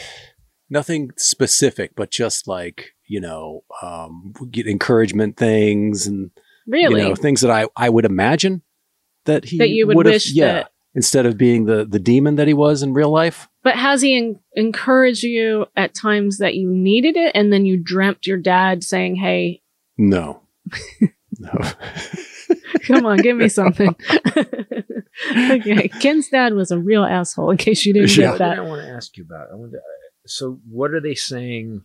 [0.73, 6.31] nothing specific, but just like you know, um, get encouragement things and
[6.67, 8.63] really you know things that I I would imagine
[9.27, 10.73] that he that you would would've- wish yeah, that.
[10.95, 13.49] instead of being the the demon that he was in real life.
[13.63, 17.77] But has he en- encouraged you at times that you needed it, and then you
[17.77, 19.63] dreamt your dad saying, "Hey,
[19.99, 20.43] No,
[21.39, 21.51] no.
[22.87, 23.95] come on, give me something."
[25.37, 27.51] okay, Ken's dad was a real asshole.
[27.51, 28.31] In case you didn't Yeah.
[28.33, 28.59] get that.
[28.59, 29.49] I want to ask you about.
[29.53, 29.79] I want to,
[30.27, 31.83] so, what are they saying?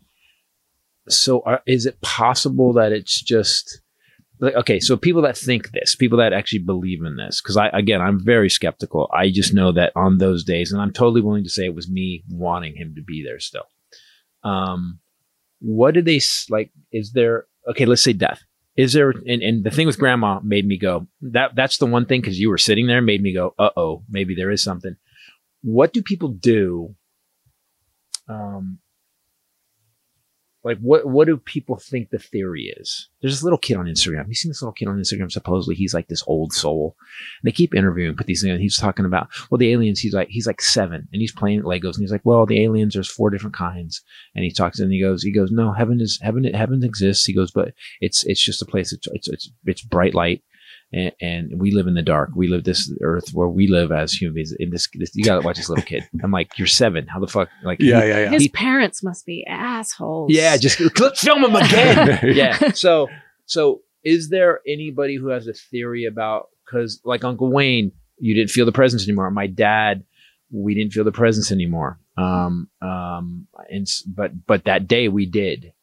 [1.09, 3.81] So, are, is it possible that it's just
[4.39, 4.79] like okay?
[4.79, 8.23] So, people that think this, people that actually believe in this, because I again, I'm
[8.23, 9.09] very skeptical.
[9.13, 11.89] I just know that on those days, and I'm totally willing to say it was
[11.89, 13.65] me wanting him to be there still.
[14.43, 14.99] Um,
[15.59, 16.71] what do they like?
[16.91, 17.85] Is there okay?
[17.85, 18.43] Let's say death.
[18.75, 22.05] Is there and, and the thing with grandma made me go that that's the one
[22.05, 24.95] thing because you were sitting there made me go uh oh maybe there is something.
[25.63, 26.95] What do people do?
[28.27, 28.79] Um,
[30.67, 33.07] like what what do people think the theory is?
[33.21, 34.27] There's this little kid on Instagram.
[34.27, 35.31] You seen this little kid on Instagram?
[35.31, 36.97] Supposedly he's like this old soul.
[37.41, 38.59] And they keep interviewing, put these things.
[38.59, 40.01] He's talking about well the aliens.
[40.01, 42.95] He's like he's like seven, and he's playing Legos, and he's like, well the aliens.
[42.95, 44.01] There's four different kinds,
[44.35, 47.23] and he talks and he goes he goes no heaven is heaven heaven exists.
[47.23, 48.91] He goes but it's it's just a place.
[48.91, 50.43] It's it's it's, it's bright light.
[50.93, 52.29] And, and we live in the dark.
[52.35, 54.53] We live this earth where we live as humans.
[54.57, 56.07] In this, this you gotta watch this little kid.
[56.23, 57.07] I'm like, you're seven.
[57.07, 57.49] How the fuck?
[57.63, 58.29] Like, yeah, yeah, yeah.
[58.29, 60.31] His He- parents must be assholes.
[60.31, 62.19] yeah, just let's film him again.
[62.35, 62.71] yeah.
[62.71, 63.09] So,
[63.45, 68.51] so is there anybody who has a theory about because, like Uncle Wayne, you didn't
[68.51, 69.29] feel the presence anymore.
[69.31, 70.03] My dad,
[70.51, 71.99] we didn't feel the presence anymore.
[72.17, 75.73] Um, um, and but but that day we did.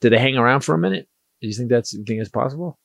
[0.00, 1.08] Did they hang around for a minute?
[1.40, 2.78] Do you think that's you think it's possible?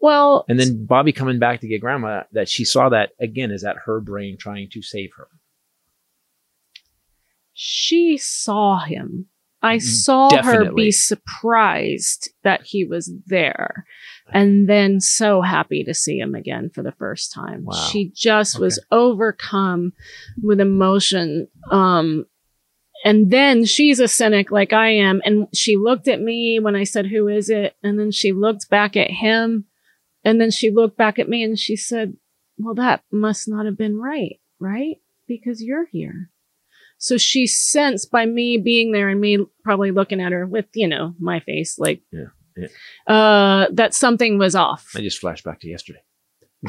[0.00, 3.50] Well, And then Bobby coming back to get grandma, that she saw that again.
[3.50, 5.28] Is that her brain trying to save her?
[7.60, 9.26] she saw him.
[9.60, 13.84] I Mm, saw her be surprised that he was there
[14.32, 17.64] and then so happy to see him again for the first time.
[17.64, 17.72] Wow.
[17.90, 19.92] She just was overcome
[20.40, 21.48] with emotion.
[21.72, 22.26] Um,
[23.04, 25.20] and then she's a cynic like I am.
[25.24, 27.74] And she looked at me when I said, Who is it?
[27.82, 29.64] And then she looked back at him.
[30.28, 32.14] And then she looked back at me and she said,
[32.58, 34.96] Well, that must not have been right, right?
[35.26, 36.30] Because you're here.
[36.98, 40.86] So she sensed by me being there and me probably looking at her with, you
[40.86, 42.24] know, my face, like, Yeah,
[42.58, 43.14] yeah.
[43.14, 44.90] uh, that something was off.
[44.94, 46.02] I just flashed back to yesterday.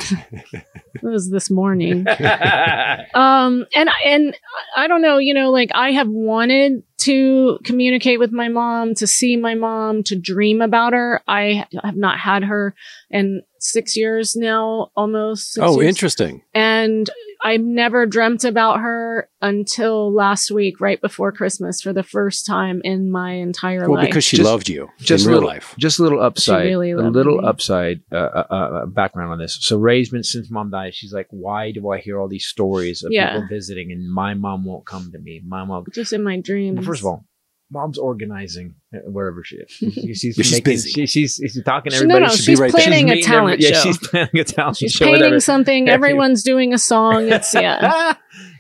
[0.96, 2.06] It was this morning.
[3.14, 4.38] um and and
[4.76, 9.08] i don't know you know like i have wanted to communicate with my mom to
[9.08, 12.76] see my mom to dream about her i have not had her
[13.10, 15.90] in six years now almost six Oh, years.
[15.90, 16.42] interesting.
[16.54, 17.10] and
[17.42, 22.82] i've never dreamt about her until last week right before christmas for the first time
[22.84, 25.50] in my entire Well, life Well, because she Just- loved you just in real little-
[25.50, 25.76] life.
[25.78, 27.48] Just a little upside, really a little me.
[27.48, 29.58] upside uh, uh, uh, background on this.
[29.62, 30.94] So Ray's been since mom died.
[30.94, 33.34] She's like, why do I hear all these stories of Yeah.
[33.34, 35.42] people visiting and my mom won't come to me?
[35.48, 35.86] My mom.
[35.94, 37.26] just in my dreams Well, first of all,
[37.72, 39.70] mom's organizing uh, wherever she is.
[39.94, 40.90] She's, she's, she's making, busy.
[40.90, 42.20] She, she's, she's talking to everybody.
[42.22, 42.82] no, no, Should be she's right there.
[42.84, 43.78] planning a meeting talent every- show.
[43.78, 45.06] Yeah, she's planning a talent she's show.
[45.06, 45.40] painting whatever.
[45.40, 48.14] something everyone's doing a song it's yeah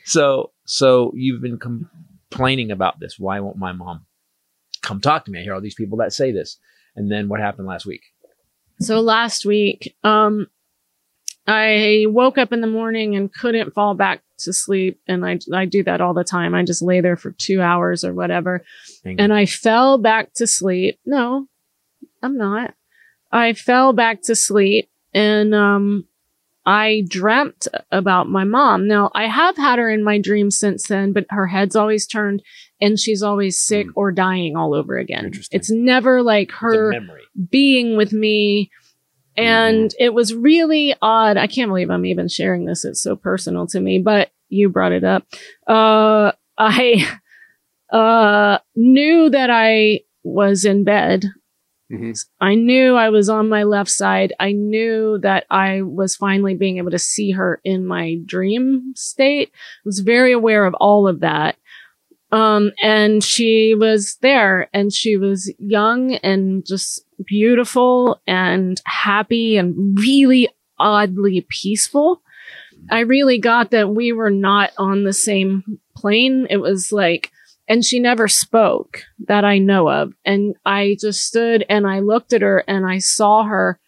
[0.05, 3.17] so, so you've been complaining about this.
[3.19, 4.05] Why won't my mom
[4.81, 5.39] come talk to me?
[5.39, 6.57] I hear all these people that say this.
[6.95, 8.01] And then what happened last week?
[8.79, 10.47] So last week, um,
[11.47, 14.99] I woke up in the morning and couldn't fall back to sleep.
[15.07, 16.53] And I, I do that all the time.
[16.55, 18.63] I just lay there for two hours or whatever.
[19.05, 19.23] Angry.
[19.23, 20.99] And I fell back to sleep.
[21.05, 21.47] No,
[22.23, 22.73] I'm not.
[23.31, 26.05] I fell back to sleep and, um,
[26.65, 28.87] I dreamt about my mom.
[28.87, 32.43] Now I have had her in my dreams since then, but her head's always turned
[32.79, 33.91] and she's always sick Mm.
[33.95, 35.31] or dying all over again.
[35.51, 36.91] It's never like her
[37.49, 38.69] being with me.
[39.37, 41.37] And it was really odd.
[41.37, 42.83] I can't believe I'm even sharing this.
[42.83, 45.25] It's so personal to me, but you brought it up.
[45.67, 47.07] Uh, I,
[47.91, 51.25] uh, knew that I was in bed.
[51.91, 52.23] Mhm.
[52.39, 54.33] I knew I was on my left side.
[54.39, 59.49] I knew that I was finally being able to see her in my dream state.
[59.51, 61.55] I was very aware of all of that.
[62.31, 69.97] Um, and she was there and she was young and just beautiful and happy and
[69.99, 72.21] really oddly peaceful.
[72.89, 76.47] I really got that we were not on the same plane.
[76.49, 77.31] It was like,
[77.67, 80.13] and she never spoke that I know of.
[80.25, 83.79] And I just stood and I looked at her and I saw her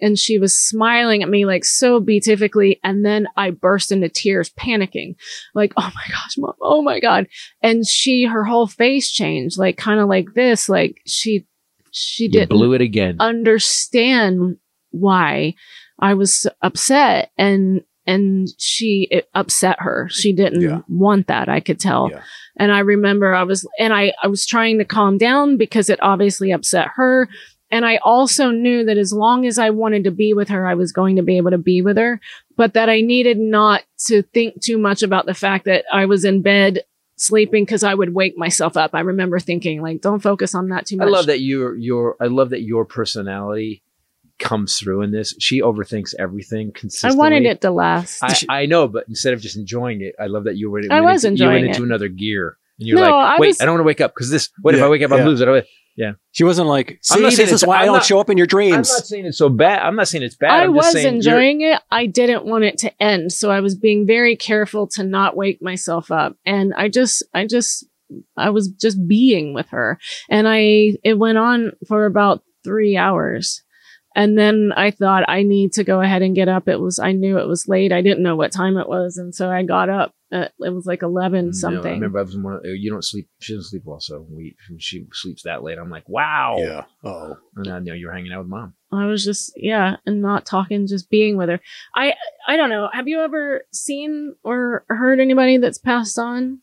[0.00, 2.80] and she was smiling at me like so beatifically.
[2.82, 5.16] And then I burst into tears, panicking,
[5.54, 7.26] like, oh my gosh, mom, oh my God.
[7.62, 11.46] And she, her whole face changed, like kind of like this, like she,
[11.92, 13.16] she You didn't blew it again.
[13.20, 14.56] understand
[14.90, 15.54] why
[15.98, 20.08] I was upset and and she it upset her.
[20.10, 20.80] She didn't Yeah.
[20.88, 21.48] want that.
[21.50, 22.08] I could tell.
[22.10, 22.22] Yeah.
[22.56, 25.98] And I remember I was and I I was trying to calm down because it
[26.02, 27.28] obviously upset her.
[27.70, 30.72] And I also knew that as long as I wanted to be with her, I
[30.74, 32.18] was going to be able to be with her,
[32.56, 36.24] but that I needed not to think too much about the fact that I was
[36.24, 36.80] in bed
[37.18, 38.94] sleeping because I would wake myself up.
[38.94, 41.04] I remember thinking like, don't focus on that too much.
[41.06, 41.16] I much.
[41.16, 43.82] love that your your I love that your personality
[44.38, 45.34] comes through in this.
[45.38, 47.16] She overthinks everything consistently.
[47.16, 48.22] I wanted it to last.
[48.22, 50.80] I, I know, but instead of just enjoying it, I love that you were.
[50.90, 51.86] I went was into, you went enjoying into it.
[51.86, 54.14] another gear, and you're No, like, I "Wait, was- I don't want to wake up
[54.14, 54.50] because this.
[54.62, 55.10] What if I wake up?
[55.12, 55.24] I'm yeah.
[55.26, 55.62] losing.
[55.98, 57.94] It." She wasn't like, I'm see, not this saying is it's- why I I'm don't
[57.96, 58.72] not- show up in your dreams.
[58.74, 59.80] I'm not saying it's so bad.
[59.82, 60.50] I'm not saying it's bad.
[60.52, 61.80] I I'm was saying enjoying it.
[61.90, 65.60] I didn't want it to end, so I was being very careful to not wake
[65.60, 66.36] myself up.
[66.46, 67.84] And I just, I just,
[68.36, 69.98] I was just being with her,
[70.30, 73.62] and I it went on for about three hours.
[74.16, 76.68] And then I thought I need to go ahead and get up.
[76.68, 77.92] It was I knew it was late.
[77.92, 80.12] I didn't know what time it was, and so I got up.
[80.30, 81.92] At, it was like eleven mm, No, I something.
[81.92, 82.54] remember I was one.
[82.54, 83.28] Of, uh, you don't sleep.
[83.40, 85.78] She doesn't sleep well, so we she sleeps that late.
[85.78, 86.56] I'm like, wow.
[86.58, 86.84] Yeah.
[87.02, 87.36] Oh.
[87.56, 88.74] And I know you're hanging out with mom.
[88.92, 91.60] I was just yeah, and not talking, just being with her.
[91.94, 92.14] I
[92.46, 92.88] I don't know.
[92.92, 96.60] Have you ever seen or heard anybody that's passed on?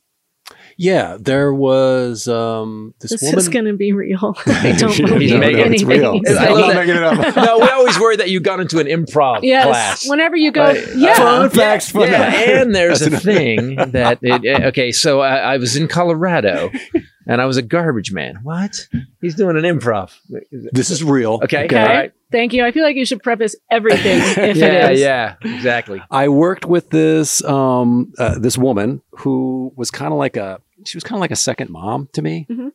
[0.78, 3.38] Yeah, there was um this, This woman.
[3.40, 4.36] is gonna be real.
[4.46, 5.74] I don't You believe know, no, anything.
[5.74, 6.16] it's real.
[6.16, 6.50] you I say.
[6.54, 7.36] love I'm not making it up.
[7.46, 9.66] no, we always worry that you got into an improv Yes.
[9.66, 10.10] class.
[10.10, 10.84] Whenever you go, Right.
[10.96, 11.16] yeah.
[11.16, 12.50] Fun facts, fun yeah, facts.
[12.50, 14.92] and there's a That's thing that it, eh, okay.
[14.92, 16.72] So I, I was in Colorado,
[17.28, 18.40] and I was a garbage man.
[18.44, 18.88] What?
[19.22, 20.12] He's doing an improv.
[20.52, 21.40] This is real.
[21.44, 21.66] Okay.
[21.66, 21.80] Okay.
[21.80, 22.12] All right.
[22.32, 22.66] Thank you.
[22.66, 25.00] I feel like you should preface everything if yeah, it is.
[25.00, 26.02] yeah, exactly.
[26.12, 30.98] I worked with this um uh, this woman who was kind of like a she
[30.98, 32.48] was kind of like a second mom to me.
[32.50, 32.72] Mhm.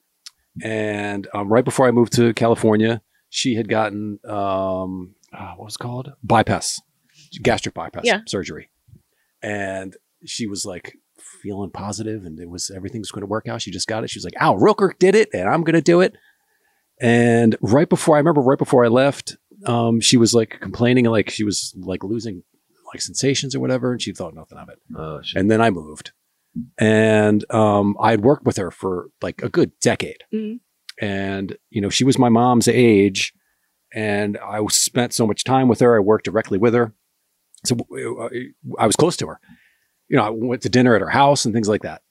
[0.63, 5.77] And um, right before I moved to California, she had gotten um uh, what was
[5.77, 6.81] it called bypass
[7.43, 8.21] gastric bypass Yeah.
[8.27, 8.71] surgery,
[9.43, 9.97] and
[10.27, 10.97] she was like
[11.43, 13.63] feeling positive and it was everything's going to work out.
[13.63, 14.11] She just got it.
[14.11, 16.15] She was like, "Al Roker did it, and I'm going to do it."
[17.01, 21.31] And right before I remember, right before I left, um, she was like complaining, like
[21.31, 22.43] she was like losing
[22.93, 24.79] like sensations or whatever, and she thought nothing of it.
[24.97, 25.21] Oh.
[25.37, 26.11] And then I moved,
[26.79, 30.61] and um, I had worked with her for like a good decade, Mhm.
[31.01, 33.33] and you know she was my mom's age,
[33.95, 35.97] and I spent so much time with her.
[35.97, 36.93] I worked directly with her,
[37.65, 38.29] so uh,
[38.79, 39.41] I was close to her.
[40.09, 42.03] You know, I went to dinner at her house and things like that.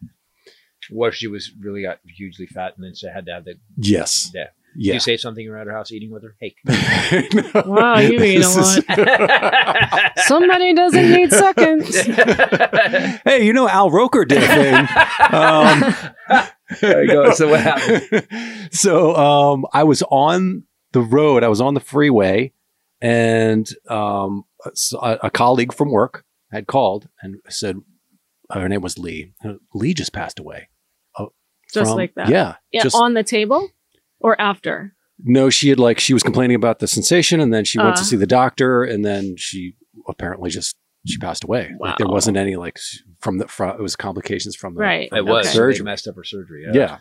[0.89, 3.55] What if she was really got hugely fat, and then she had to have the.
[3.77, 4.47] Yes, Yeah.
[4.75, 4.93] Did yeah.
[4.93, 6.35] you say something around her house eating with her?
[6.39, 6.55] Hey.
[7.65, 8.83] Wow, you eat a This is-
[10.27, 11.95] Somebody doesn't need seconds.
[13.25, 14.87] hey, you know Al Roker did a thing.
[15.31, 16.43] Um,
[16.81, 17.31] there you go.
[17.33, 18.27] So what happened?
[18.71, 21.43] so um, I was on the road.
[21.43, 22.53] I was on the freeway,
[23.01, 24.45] and um,
[25.01, 27.77] a, a colleague from work had called and said
[28.51, 29.33] her name was Lee.
[29.73, 30.69] Lee just passed away.
[31.73, 32.29] Just from- like that.
[32.29, 32.55] Yeah.
[32.71, 33.69] Yeah, Just on the table
[34.19, 34.93] or after?
[35.21, 37.95] no, she had like she was complaining about the sensation, and then she went Uh.
[37.97, 39.75] to see the doctor, and then she
[40.07, 41.71] apparently just she passed away.
[41.79, 42.77] Like there wasn't any like
[43.19, 45.09] from the from it was complications from the Right.
[45.11, 45.45] It was.
[45.47, 45.55] Okay.
[45.55, 45.77] Surgery.
[45.79, 46.65] They messed up her surgery.
[46.73, 46.99] yeah.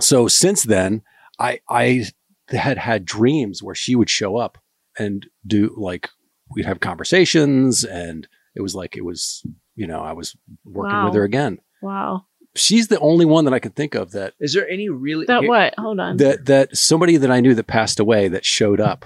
[0.00, 1.02] So since then,
[1.38, 2.06] I I
[2.48, 4.58] had had dreams where she would show up
[4.98, 6.08] and do like
[6.54, 11.06] we'd have conversations, and it was like it was you know I was working Wow.
[11.06, 11.58] with her again.
[11.82, 12.26] Wow.
[12.60, 15.44] She's the only one that I can think of that Is there any really That
[15.44, 15.74] what?
[15.78, 16.16] Hold on.
[16.18, 19.04] that that somebody that I knew that passed away that showed up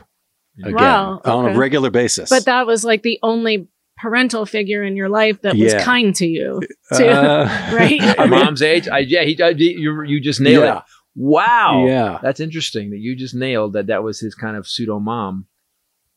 [0.63, 2.31] again Wow, on a regular basis.
[2.31, 6.27] but that was like the only parental figure in your life that was kind to
[6.27, 6.61] you.
[6.97, 8.01] too, Uh, right?
[8.01, 8.89] Her mom's age?
[8.89, 10.83] I, yeah, he, I, you, you just nailed yeah, it.
[11.17, 11.87] Wow.
[11.87, 12.19] yeah.
[12.23, 15.47] That's interesting that you just nailed that that was his kind of pseudo mom.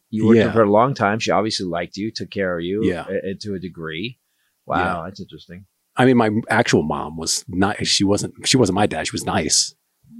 [0.09, 0.45] You worked Yeah.
[0.45, 1.19] with her a long time.
[1.19, 3.01] She obviously liked you, took care of you Yeah.
[3.01, 4.19] uh, uh, to a degree.
[4.65, 5.65] Wow, that's interesting.
[5.97, 7.85] I mean, my actual mom was not.
[7.85, 8.47] She wasn't.
[8.47, 9.07] She wasn't my dad.
[9.07, 9.73] She was nice.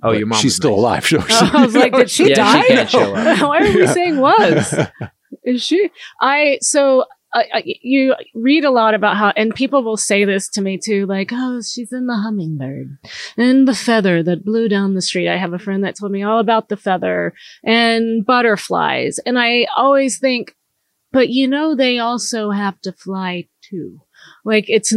[0.03, 1.11] Oh, your mom She's was still nice.
[1.11, 1.29] alive.
[1.29, 2.61] So Oh, I was like, did she Yeah, die?
[2.61, 3.41] she can't show up.
[3.41, 3.93] Why are we Yeah.
[3.93, 4.75] saying was?
[5.43, 5.89] Is she?
[6.21, 10.47] I so uh, uh, you read a lot about how, and people will say this
[10.49, 12.97] to me too, like, oh, she's in the hummingbird
[13.37, 15.27] and the feather that blew down the street.
[15.29, 17.33] I have a friend that told me all about the feather
[17.65, 20.55] and butterflies, and I always think,
[21.11, 23.99] but you know, they also have to fly too.
[24.47, 24.93] Like it's,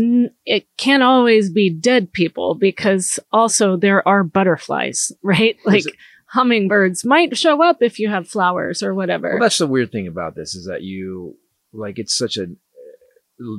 [0.46, 5.57] it can't always be dead people because also there are butterflies, right?
[5.64, 5.96] Like it-
[6.26, 9.30] hummingbirds might show up if you have flowers or whatever.
[9.30, 11.36] Well, that's the weird thing about this is that you
[11.72, 12.46] like it's such a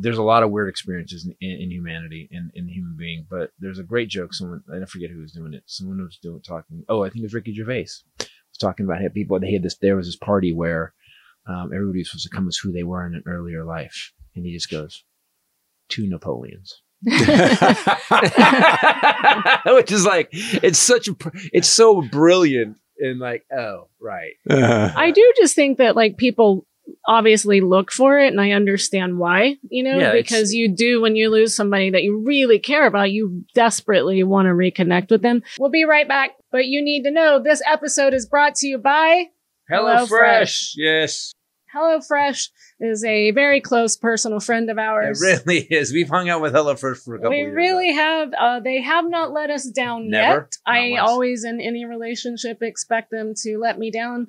[0.02, 3.52] there's a lot of weird experiences in, in, in humanity and in, human being, but
[3.60, 4.34] there's a great joke.
[4.34, 5.64] Someone I forget who was doing it.
[5.66, 6.86] Someone was doing talking.
[6.88, 7.88] Oh, I think it was Ricky Gervais
[8.20, 8.30] was
[8.60, 9.40] talking about how people.
[9.42, 9.76] They had this.
[9.76, 10.94] There was this party where
[11.48, 14.46] um, everybody was supposed to come as who they were in an earlier life, and
[14.46, 15.04] he just goes,
[15.92, 16.82] two Napoleons.
[19.66, 21.16] Which is like it's such a
[21.52, 26.68] it's so brilliant and like oh right Uh, I do just think that like people
[27.08, 31.16] obviously look for it and I understand why, you know, Yeah, because you do when
[31.16, 35.44] you lose somebody that you really care about, you desperately want to reconnect with them.
[35.60, 38.78] We'll be right back, but you need to know this episode is brought to you
[38.78, 39.26] by
[39.70, 40.08] Hello HelloFresh.
[40.08, 41.34] Fresh yes
[41.76, 42.50] HelloFresh
[42.80, 45.22] is a very close personal friend of ours.
[45.22, 47.94] it really is we've hung out with Hello Fresh for a couple we years really
[47.94, 48.34] have.
[48.34, 50.42] Uh, they have not let us down Never?
[50.42, 50.58] yet.
[50.66, 51.10] I once.
[51.10, 54.28] always, in any relationship, expect them to let me down.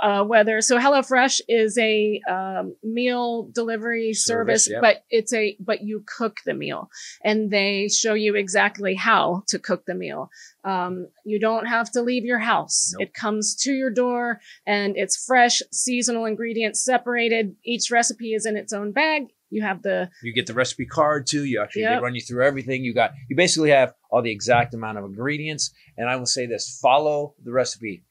[0.00, 4.80] Uh, whether so, HelloFresh is a um, meal delivery Service, service, yep.
[4.80, 6.90] but it's a but you cook the meal,
[7.22, 10.30] and they show you exactly how to cook the meal.
[10.64, 13.08] Um, you don't have to leave your house; Nope.
[13.08, 17.56] it comes to your door, and it's fresh, seasonal ingredients separated.
[17.64, 19.28] Each recipe is in its own bag.
[19.50, 22.46] You have the you get the recipe card too you actually they run you through
[22.46, 26.26] everything you got you basically have all the exact amount of ingredients and I will
[26.26, 28.04] say this follow the recipe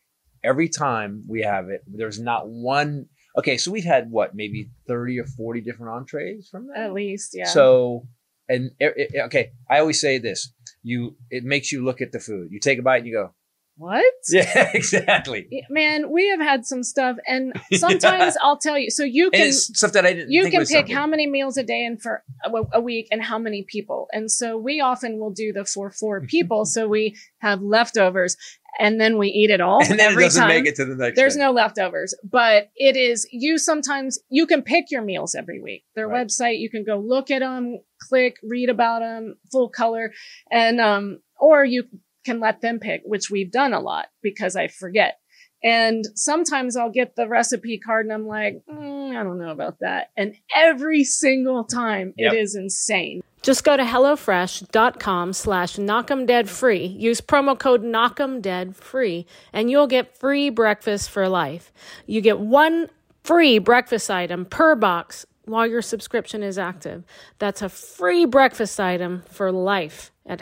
[0.43, 3.05] every time we have it there's not one
[3.37, 7.31] okay so we've had what maybe 30 or 40 different entrees from that at least,
[7.33, 7.45] yeah.
[7.45, 8.07] So,
[8.47, 10.51] and it, it- okay, I always say this:
[10.83, 12.49] you, it makes you look at the food.
[12.51, 13.33] You take a bite and you go,
[13.79, 14.03] what?
[14.29, 15.47] yeah, exactly.
[15.69, 18.89] Man, we have had some stuff, and sometimes I'll tell you.
[18.91, 20.31] So you can stuff that I didn't.
[20.31, 20.95] you can pick something.
[20.95, 24.07] how many meals a day and for a, a week, and how many people.
[24.11, 28.35] And so we often will do the for four people, so we have leftovers,
[28.79, 30.49] and then we eat it all and then it doesn't time.
[30.49, 31.15] make it to the next.
[31.15, 31.41] There's day.
[31.41, 35.85] no leftovers, but it is you sometimes you can pick your meals every week.
[35.95, 36.27] Their Right.
[36.27, 40.11] website, you can go look at them, click, read about them, full color,
[40.51, 41.83] and um, or you
[42.29, 45.17] can let them pick, which we've done a lot because I forget.
[45.63, 49.79] And sometimes I'll get the recipe card and I'm like, "Mm, I don't know about
[49.79, 50.09] that.
[50.15, 52.33] And every single time Yep.
[52.33, 53.21] it is insane.
[53.41, 56.99] Just go to HelloFresh.com slash knockemdeadfree.
[56.99, 61.71] Use promo code knockemdeadfree and you'll get free breakfast for life.
[62.05, 62.89] You get one
[63.23, 67.03] free breakfast item per box while your subscription is active.
[67.39, 70.41] That's a free breakfast item for life at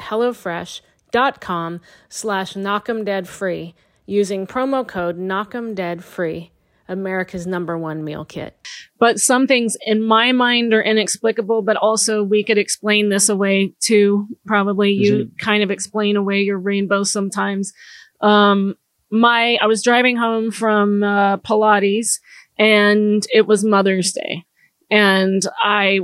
[1.14, 3.74] HelloFresh.com slash knockemdeadfree
[4.06, 6.52] using promo code knockemdeadfree.
[6.90, 8.58] America's number one meal kit.
[8.98, 13.74] But some things in my mind are inexplicable, but also we could explain this away
[13.82, 14.26] too.
[14.46, 17.74] Probably you kind of explain away your rainbow sometimes.
[18.22, 18.76] Um,
[19.12, 22.20] my, I was driving home from, uh, Pilates
[22.58, 24.46] and it was Mother's Day.
[24.90, 26.00] And I,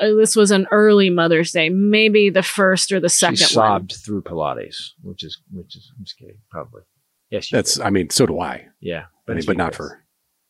[0.00, 3.48] this was an early Mother's Day, maybe the first or the She second one.
[3.48, 6.82] sobbed through Pilates, which is which is I'm just kidding, probably.
[7.30, 7.84] Yes, she that's, did.
[7.84, 8.66] I mean, so do I.
[8.80, 9.76] yeah, I mean, but not ridiculous.
[9.92, 10.04] for.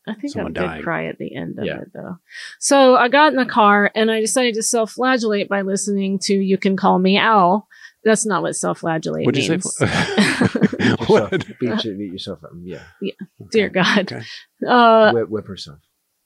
[0.07, 0.83] I think someone I did dying.
[0.83, 1.81] cry at the end of Yeah.
[1.83, 2.17] it though.
[2.61, 6.57] So I got in the car and I decided to self-flagellate by listening to "You
[6.59, 7.69] Can Call Me Al."
[8.05, 9.77] That's not what self-flagellate What'd you means.
[9.77, 9.85] say?
[9.87, 11.31] Yourself, what?
[11.61, 12.51] beat, your- beat yourself up.
[12.63, 13.13] Yeah, Yeah.
[13.51, 14.11] Dear God.
[14.13, 14.23] Okay.
[14.67, 15.79] Uh, whip, whip herself.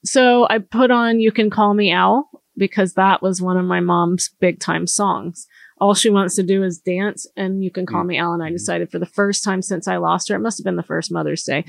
[0.05, 3.80] So I put on "You Can Call Me Al" because that was one of my
[3.80, 5.46] mom's big time songs.
[5.78, 8.07] All she wants to do is dance, and "You Can Call Mm.
[8.07, 10.59] Me Al." And I decided for the first time since I lost her, it must
[10.59, 11.64] have been the first Mother's Day.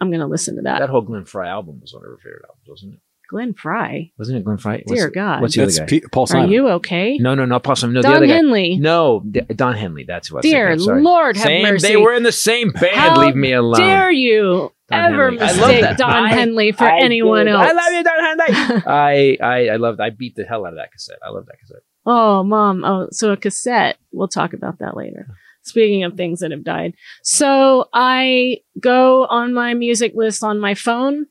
[0.00, 0.80] I'm going to listen to that.
[0.80, 3.00] That whole Glenn Frey album was one of her favorite albums, wasn't it?
[3.28, 4.12] Glenn Frey.
[4.18, 4.82] Wasn't it Glenn Frey?
[4.84, 5.40] What's Dear it- God.
[5.42, 5.86] What's the other guy?
[5.86, 6.48] P- Paul Simon.
[6.48, 7.18] Are you okay?
[7.18, 7.92] no, no, not possible.
[7.92, 8.34] No, the Don other guy.
[8.34, 8.76] Henley.
[8.78, 10.04] No, D- Don Henley.
[10.04, 10.42] That's what.
[10.42, 11.88] Dear Lord, have mercy.
[11.88, 12.94] They were in the same band.
[12.96, 13.80] How Leave me alone.
[13.80, 15.40] Dare you Don ever Henley.
[15.40, 15.98] I love mistake that.
[15.98, 17.54] Don I- Henley for I anyone did.
[17.54, 17.68] else?
[17.68, 18.82] I love you, Don Henley.
[18.86, 20.00] I, I, I loved.
[20.00, 21.18] I beat the hell out of that cassette.
[21.24, 21.82] I love that cassette.
[22.04, 22.84] Oh, mom.
[22.84, 23.96] Oh, so a cassette.
[24.12, 25.26] We'll talk about that later.
[25.62, 26.94] Speaking of things that have died.
[27.24, 31.26] So I go on my music list on my phone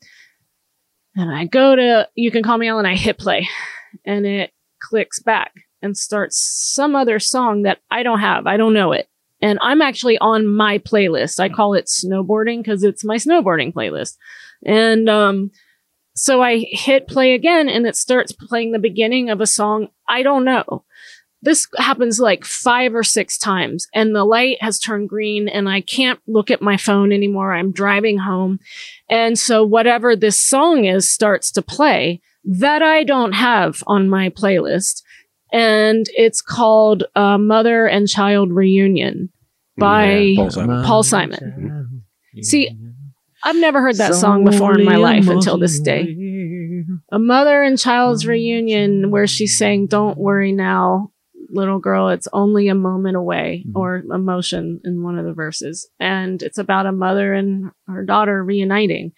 [1.16, 3.48] and I go to You Can Call Me and I hit play
[4.04, 5.52] and it clicks back
[5.82, 8.46] and starts some other song that I don't have.
[8.46, 9.08] I don't know it.
[9.42, 11.40] And I'm actually on my playlist.
[11.40, 14.16] I call it snowboarding because it's my snowboarding playlist.
[14.64, 15.50] And, um,
[16.14, 20.22] so I hit play again and it starts playing the beginning of a song I
[20.22, 20.84] don't know.
[21.46, 25.80] This happens like five or six times and the light has turned green and I
[25.80, 27.54] can't look at my phone anymore.
[27.54, 28.58] I'm driving home.
[29.08, 32.20] And so whatever this song is starts to play.
[32.42, 35.02] that I don't have on my playlist.
[35.52, 39.30] And it's called uh, Mother and Child Reunion
[39.78, 40.84] by Yeah, Paul Simon.
[40.84, 42.02] Paul Simon.
[42.42, 42.76] See,
[43.44, 46.16] I've never heard that song before in my life until this day.
[47.12, 51.12] A mother and child's reunion where she's saying, Don't worry now,
[51.50, 53.72] little girl, it's only a moment away, Mhm.
[53.76, 55.88] or emotion in one of the verses.
[56.00, 59.12] And it's about a mother and her daughter reuniting.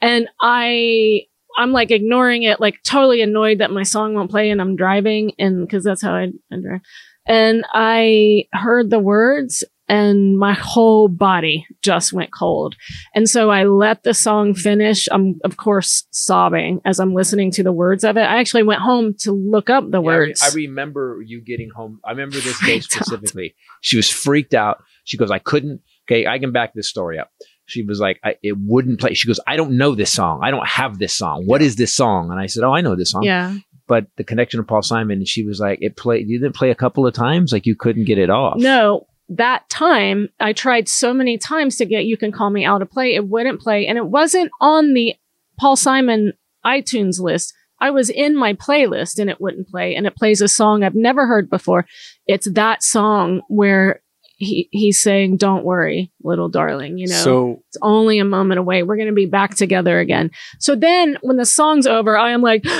[0.00, 1.22] And I,
[1.56, 5.32] I'm like ignoring it, like totally annoyed that my song won't play and I'm driving
[5.38, 6.80] and cause that's how I, I drive.
[7.26, 12.74] And I heard the words and my whole body just went cold.
[13.14, 15.08] And so I let the song finish.
[15.10, 18.22] I'm, of course, sobbing as I'm listening to the words of it.
[18.22, 20.42] I actually went home to look up the Yeah, I re- words.
[20.42, 22.00] I, remember you getting home.
[22.04, 23.54] I remember this day specifically.
[23.82, 24.82] She was freaked out.
[25.04, 25.82] She goes, I couldn't.
[26.08, 27.30] Okay, I can back this story up.
[27.66, 29.14] She was like, I, it wouldn't play.
[29.14, 30.40] She goes, I don't know this song.
[30.42, 31.44] I don't have this song.
[31.46, 32.30] What is this song?
[32.30, 33.22] And I said, Oh, I know this song.
[33.22, 33.56] yeah.
[33.86, 36.26] But the connection of Paul Simon, and she was like, it played.
[36.26, 38.56] You didn't play a couple of times, like you couldn't get it off.
[38.56, 42.78] No, that time I tried so many times to get You Can Call Me Out
[42.78, 43.14] to play.
[43.14, 43.86] It wouldn't play.
[43.86, 45.14] And it wasn't on the
[45.58, 46.32] Paul Simon
[46.64, 47.54] iTunes list.
[47.80, 49.94] I was in my playlist and it wouldn't play.
[49.94, 51.86] And it plays a song I've never heard before.
[52.26, 54.00] It's that song where
[54.36, 57.14] he, he's saying, Don't worry, little darling, you know.
[57.14, 58.82] So It's only a moment away.
[58.82, 60.30] We're going to be back together again.
[60.58, 62.64] So then when the song's over, I am like,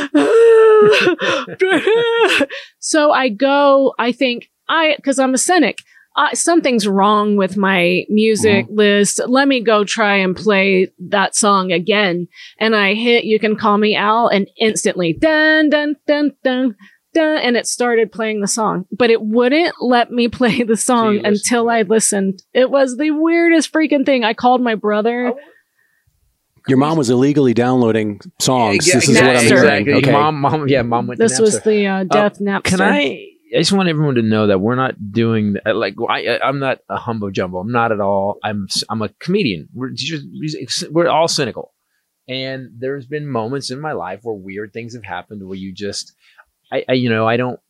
[2.78, 5.78] so I go, I think I, cause I'm a cynic.
[6.16, 9.20] Uh, something's wrong with my music list.
[9.26, 12.28] Let me go try and play that song again.
[12.58, 16.76] And I hit, you can call me Al and instantly dun, dun, dun, dun,
[17.14, 17.38] dun.
[17.38, 21.26] And it started playing the song, but it wouldn't let me play the song listened
[21.26, 22.42] until I listened.
[22.52, 24.22] It was the weirdest freaking thing.
[24.22, 25.34] I called my brother.
[26.68, 28.86] your mom was illegally downloading songs.
[28.86, 29.64] Yeah, this is what I'm hearing.
[29.64, 29.94] Exactly.
[29.94, 30.12] Okay.
[30.12, 31.18] Mom, mom, yeah, mom went.
[31.18, 32.62] This to was the uh, death Napster.
[32.62, 33.33] Can I?
[33.54, 36.78] I just want everyone to know that we're not doing uh, like I, I'm not
[36.88, 37.58] a humbo jumbo.
[37.58, 38.38] I'm not at all.
[38.42, 39.68] I'm I'm a comedian.
[39.72, 41.72] We're just we're all cynical,
[42.28, 46.14] and there's been moments in my life where weird things have happened where you just,
[46.72, 47.60] I, I you know I don't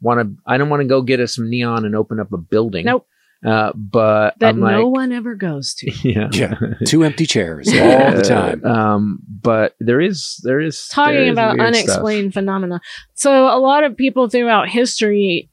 [0.00, 2.38] want to I don't want to go get us some neon and open up a
[2.38, 2.86] building.
[2.86, 3.06] Nope.
[3.44, 5.90] Uh, but That I'm no like, one ever goes to.
[6.02, 6.54] yeah, Yeah.
[6.86, 8.64] Two empty chairs all the time.
[8.64, 11.84] Um, but there is there is Talking is about weird stuff.
[11.88, 12.80] unexplained phenomena.
[13.14, 15.50] So a lot of people throughout history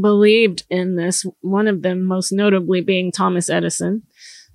[0.00, 1.26] believed in this.
[1.40, 4.02] One of them, most notably, being Thomas Edison.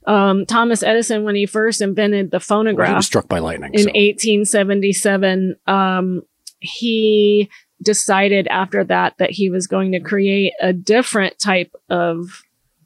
[0.05, 3.73] Um, Thomas Edison, when he first invented the Well, he phonograph, was struck by lightning.
[3.73, 3.89] in so.
[3.89, 6.21] 1877 um,
[6.59, 7.49] he
[7.83, 12.41] decided after that that he was going to create a different type of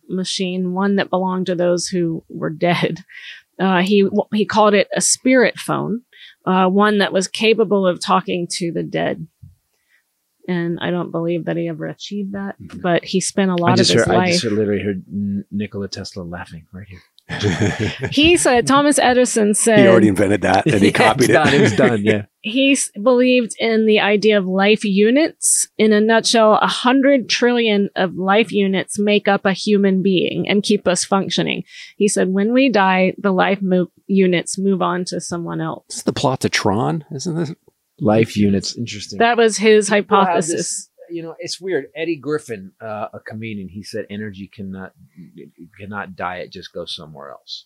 [0.08, 3.00] machine one that belonged to those who were dead.
[3.60, 6.02] Uh, he he called it a spirit phone
[6.46, 9.28] uh, one that was capable of talking to the dead.
[10.48, 13.88] And i don't believe that he ever achieved that but he spent a lot of
[13.88, 15.04] his heard, I just literally heard
[15.52, 17.00] Nikola Tesla laughing right here.
[18.12, 21.54] he said thomas edison said he already invented that and he Yeah, copied it's Done,
[21.54, 22.04] it was done.
[22.04, 22.26] Yeah.
[22.42, 25.68] he believed in the idea of life units.
[25.78, 30.64] In a nutshell, a hundred trillion of life units make up a human being and
[30.64, 31.64] keep us functioning.
[31.98, 35.86] He said, when we die, the life move, units move on to someone else.
[35.90, 37.54] This is the plot to Tron, isn't this?
[38.00, 38.76] Life units.
[38.76, 39.20] Interesting.
[39.20, 40.56] That was his People have hypothesis.
[40.58, 41.86] this- you know, it's weird.
[41.96, 44.94] Eddie Griffin, uh, a comedian, he said energy cannot
[45.80, 47.66] cannot die; it just goes somewhere else.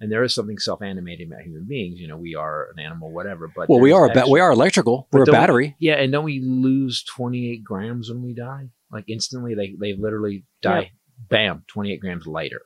[0.00, 1.98] And there is something self-animating about human beings.
[2.00, 3.50] You know, we are an animal, whatever.
[3.54, 5.06] But Well, we are a ba- we are electrical.
[5.10, 5.76] But We're a don't- battery.
[5.78, 8.70] Yeah, and don't we lose 28 grams when we die?
[8.90, 10.92] Like instantly, they they literally die.
[11.28, 12.62] Bam, 28 grams lighter.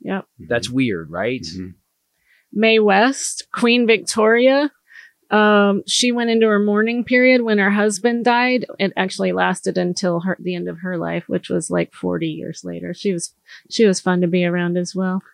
[0.00, 0.24] Yep.
[0.48, 1.42] That's weird, right?
[1.42, 1.74] Mhm.
[2.52, 4.72] Mae West, Queen Victoria.
[5.30, 8.66] Um, she went into her mourning period when her husband died.
[8.78, 12.64] It actually lasted until her, the end of her life, which was like 40 years
[12.64, 12.92] later.
[12.94, 13.32] She was,
[13.70, 15.22] she was fun to be around as well.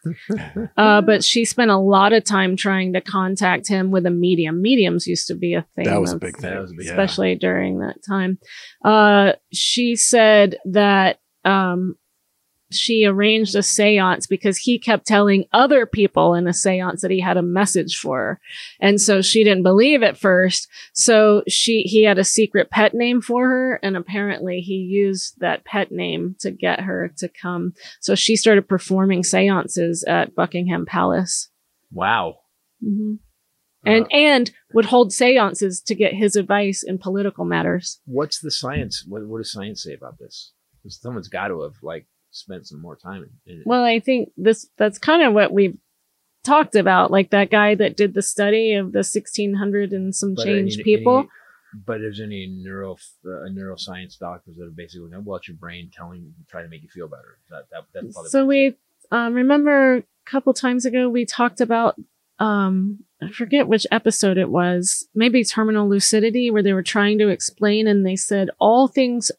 [0.76, 4.60] Uh, but she spent a lot of time trying to contact him with a medium.
[4.60, 5.84] Mediums used to be a thing.
[5.84, 6.50] That was a big thing.
[6.50, 6.90] That was Yeah.
[6.90, 8.38] especially during that time.
[8.84, 11.96] Uh, she said that um,
[12.70, 17.20] she arranged a seance because he kept telling other people in a seance that he
[17.20, 18.40] had a message for her.
[18.80, 20.68] And so she didn't believe at first.
[20.92, 23.74] So she, he had a secret pet name for her.
[23.82, 27.74] And apparently he used that pet name to get her to come.
[28.00, 31.48] So she started performing seances at Buckingham Palace.
[31.92, 32.38] Wow.
[32.82, 33.14] hmm
[33.84, 38.00] And, and would hold seances to get his advice in political matters.
[38.06, 39.04] What's the science?
[39.06, 40.52] What, what does science say about this?
[40.82, 42.06] 'Cause someone's got to have like
[42.36, 43.66] spent some more time in, in it.
[43.66, 45.76] Well, I think this that's kind of what we've
[46.44, 50.44] talked about, like that guy that did the study of the 1600 and some But,
[50.44, 51.18] change any- people.
[51.20, 51.28] any-
[51.84, 55.90] but there's any neuro uh, neuroscience doctors that are basically going, well, it's your brain
[55.92, 57.38] telling, try to make you feel better.
[57.50, 58.76] That, that that's probably So we
[59.10, 61.96] um, remember a couple times ago we talked about
[62.38, 67.28] um, I forget which episode it was, maybe terminal lucidity, where they were trying to
[67.28, 69.30] explain and they said all things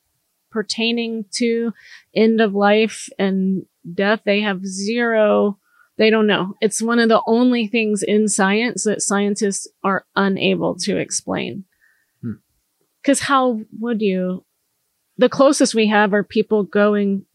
[0.50, 1.74] pertaining to
[2.16, 5.58] end of life and death, they have zero.
[5.98, 6.54] They don't know.
[6.62, 11.64] It's one of the only things in science that scientists are unable to explain.
[12.22, 12.34] Hmm.
[13.02, 14.44] Because how would you?
[15.18, 17.26] The closest we have are people going,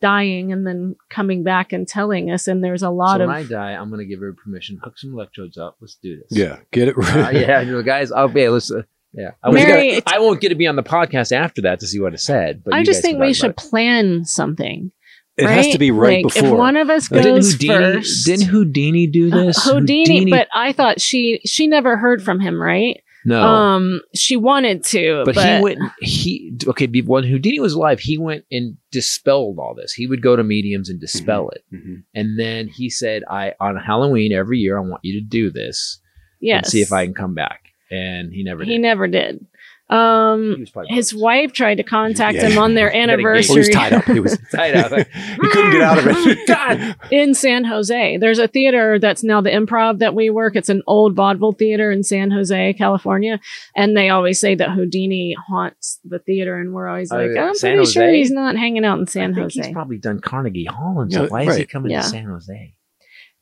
[0.00, 2.48] dying, and then coming back and telling us.
[2.48, 4.80] And there's a lot so of when I die, I'm going to give her permission.
[4.82, 5.76] Hook some electrodes up.
[5.80, 6.26] Let's do this.
[6.36, 7.34] Yeah, get it Uh, right.
[7.36, 8.10] yeah, you know, guys.
[8.10, 8.48] I'll be.
[8.48, 8.72] Let's.
[8.72, 8.82] Uh,
[9.12, 11.80] yeah, I, was Mary, gonna- I won't get to be on the podcast after that
[11.80, 12.62] to see what it said.
[12.64, 14.90] But I you just guys think we should about plan something.
[15.36, 16.48] It has to be right like, before.
[16.50, 17.94] If one of us goes Didn't Houdini?
[18.02, 19.64] first, Didn't Houdini do Uh, this?
[19.64, 23.00] Houdini, but I thought she she never heard from him, right?
[23.24, 23.40] no.
[23.40, 25.78] Um, she wanted to, but, but, he went.
[26.00, 26.86] He okay.
[26.86, 29.92] When Houdini was alive, he went and dispelled all this.
[29.94, 32.02] He would go to mediums and dispel it, Mhm.
[32.14, 35.98] and then he said, "I on Halloween every year, I want you to do this
[36.40, 37.60] yes, and see if I can come back."
[37.92, 38.70] And he never did.
[38.72, 39.46] He never did.
[39.90, 40.60] Um, He
[40.94, 41.20] his buzzed.
[41.22, 42.48] wife tried to contact Yeah.
[42.48, 43.22] him on their Got engaged.
[43.24, 44.04] Well, anniversary he was tied up.
[44.04, 44.90] He was tied up.
[45.12, 46.38] he couldn't get out of it.
[46.46, 46.96] God.
[47.10, 48.16] in San Jose.
[48.16, 50.56] There's a theater that's now the improv that we work.
[50.56, 53.38] It's an old vaudeville theater in San Jose, California.
[53.76, 56.58] And they always say that Houdini haunts the theater.
[56.58, 57.48] And we're always Oh, like, yeah.
[57.48, 59.62] I'm San pretty sure he's not hanging out in I San think Jose.
[59.62, 61.30] he's probably done Carnegie Hall and Yeah, stuff.
[61.32, 62.00] Why is he coming Yeah.
[62.00, 62.74] to San Jose?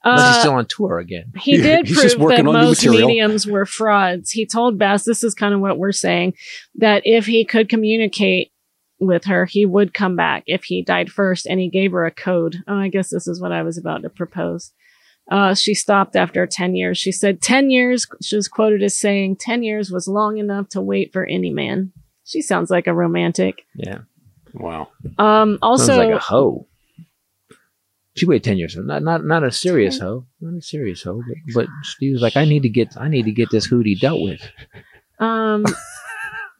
[0.03, 1.32] Unless he's Uh, still on tour again.
[1.38, 4.30] he did he's prove just working that on most mediums were frauds.
[4.30, 6.34] He told Bess, this is kind of what we're saying,
[6.76, 8.51] that if he could communicate
[8.98, 11.46] with her, he would come back if he died first.
[11.46, 12.57] And he gave her a code.
[12.68, 14.72] Oh, I guess this is what I was about to propose.
[15.30, 16.98] Uh, she stopped after 10 years.
[16.98, 20.80] She said 10 years, she was quoted as saying 10 years was long enough to
[20.80, 21.92] wait for any man.
[22.24, 23.62] She sounds like a romantic.
[23.76, 23.98] Yeah.
[24.55, 24.88] Wow.
[25.18, 26.66] Um, also, Sounds like a hoe.
[28.16, 28.76] She waited ten years.
[28.76, 30.26] Not not not a serious hoe.
[30.40, 31.22] Not a serious hoe.
[31.26, 31.66] But, but
[31.98, 34.42] she was like, I need to get I need to get this hootie dealt with.
[35.20, 35.64] um,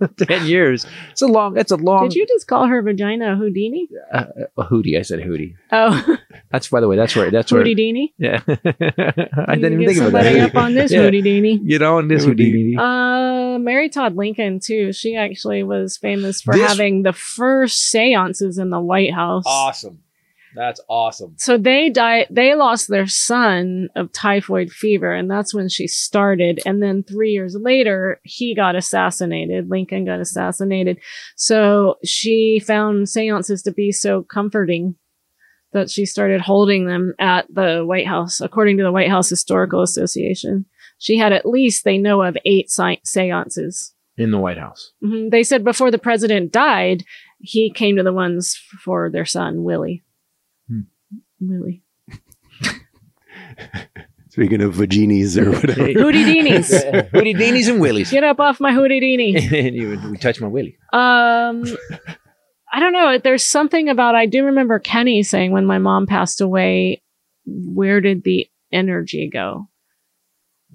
[0.17, 0.87] ten years.
[1.11, 1.59] It's a long.
[1.59, 2.05] It's a long.
[2.09, 3.89] did you just call her vagina a Houdini?
[4.13, 4.25] Uh,
[4.57, 4.97] a hootie.
[4.99, 5.55] I said hootie.
[5.73, 6.17] Oh,
[6.51, 6.97] That's by the way.
[6.97, 7.67] That's where, That's right.
[7.67, 8.15] Houdini?
[8.17, 8.41] Yeah.
[8.47, 10.51] I didn't even think about somebody that.
[10.51, 11.03] up on this Yeah.
[11.03, 11.61] Houdini.
[11.65, 12.75] You know, and this Houdini.
[12.75, 12.77] Houdini.
[12.79, 14.93] Uh, Mary Todd Lincoln too.
[14.93, 19.45] She actually was famous for This- having the first seances in the White House.
[19.47, 19.99] awesome.
[20.55, 21.35] That's awesome.
[21.39, 22.27] So they died.
[22.31, 26.61] They lost their son of typhoid fever, and that's when she started.
[26.67, 29.71] And then three years later, he got assassinated.
[29.71, 30.99] Lincoln got assassinated.
[31.37, 34.97] So she found seances to be so comforting
[35.73, 39.83] that she started holding them at the White House, according to the White House Historical
[39.83, 40.67] Association.
[40.99, 43.95] She had at least they know of eight se- seances.
[44.17, 44.93] In the White House.
[45.01, 47.05] hmm They said before the president died,
[47.39, 50.03] he came to the ones for their son, Willie.
[51.41, 51.83] Willie.
[54.31, 55.89] Speaking of vaginis or whatever.
[55.89, 57.11] Hootie-deenies.
[57.11, 58.11] Hootie Deenies and Willies.
[58.13, 59.53] Get up off my hootie-deenie.
[59.67, 60.79] and you would we touch my willy.
[60.93, 61.65] Um,
[62.73, 63.19] I don't know.
[63.19, 67.03] There's something about, I do remember Kenny saying when my mom passed away,
[67.45, 69.69] where did the energy go?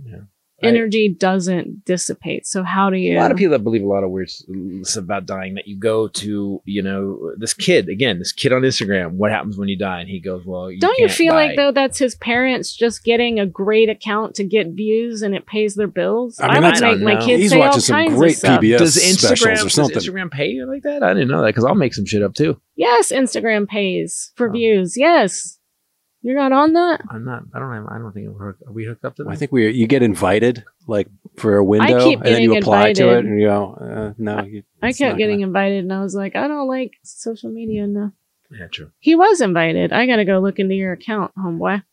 [0.03, 0.23] Yeah.
[0.63, 2.47] I- Energy doesn't dissipate.
[2.47, 3.17] So how do you?
[3.17, 5.77] A lot of people that believe a lot of weird s- about dying that you
[5.77, 9.11] go to, you know, this kid again, this kid on Instagram.
[9.15, 9.99] What happens when you die?
[9.99, 12.73] And he goes, "Well, you Don't you can't feel die." like though that's his parents
[12.73, 16.39] just getting a great account to get views and it pays their bills?
[16.39, 17.25] I mean, would that's- make I my know.
[17.25, 18.61] kids He's say all watching some kinds great of stuff.
[18.61, 19.97] PBS does Instagram or does something.
[19.97, 21.03] Instagram pay you like that?
[21.03, 22.57] I didn't know that because I'll make some shit up too.
[22.77, 24.51] Yes, Instagram pays for Oh.
[24.53, 24.95] views.
[24.95, 25.59] Yes,
[26.25, 27.01] you're not on that.
[27.09, 27.43] I'm not.
[27.53, 27.71] I don't.
[27.71, 29.29] Have, I don't think we're hooked, are we hooked up to that.
[29.29, 31.07] I think we you get invited like
[31.37, 34.13] for a window, keep and then you getting apply to it, and you go, uh,
[34.17, 34.43] no.
[34.43, 37.83] You, I kept getting gonna- invited, and I was like, I don't like social media
[37.83, 38.11] enough.
[38.51, 38.91] yeah, true.
[38.99, 39.93] He was invited.
[39.93, 41.83] I got to go look into your account, homeboy.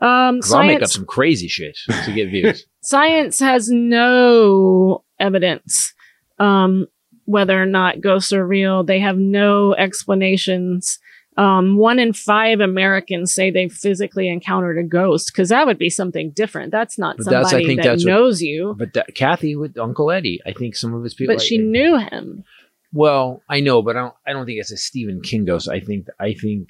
[0.00, 1.76] Um, 'Cause I'll make up some crazy shit
[2.06, 2.66] to get views.
[2.80, 5.92] science has no evidence
[6.38, 6.86] um,
[7.26, 8.82] whether or not ghosts are real.
[8.82, 10.98] They have no explanations.
[11.36, 15.88] Um, one in five Americans say they physically encountered a ghost because that would be
[15.88, 16.70] something different.
[16.72, 19.56] That's not But that's- I somebody think that that's what- knows you, but that, Kathy
[19.56, 21.34] with Uncle Eddie, I think some of his people.
[21.34, 22.44] but like- she knew him.
[22.92, 24.14] Well, I know, but I don't.
[24.26, 25.68] I don't think it's a Stephen King ghost.
[25.70, 26.06] I think.
[26.20, 26.68] I think.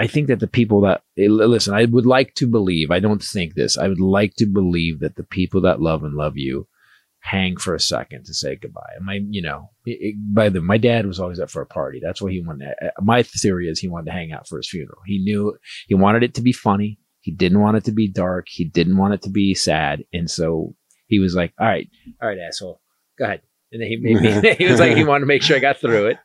[0.00, 2.90] I think that the people that eh, listen, I would like to believe.
[2.90, 3.78] I don't think this.
[3.78, 6.66] I would like to believe that the people that love and love you
[7.26, 8.92] hang for a second to say goodbye.
[8.96, 11.66] And my, you know, it, it, by the my dad was always up for a
[11.66, 11.98] party.
[12.02, 12.74] That's what he wanted.
[12.82, 14.98] uh, My theory is he wanted to hang out for his funeral.
[15.06, 15.56] He knew
[15.88, 16.98] he wanted it to be funny.
[17.20, 18.46] He didn't want it to be dark.
[18.50, 20.04] He didn't want it to be sad.
[20.12, 20.74] And so
[21.06, 21.88] he was like, "All right,
[22.20, 22.82] all right, asshole."
[23.18, 23.40] Go ahead.
[23.72, 25.78] And then he made me, he was like, he wanted to make sure I got
[25.78, 26.18] through it.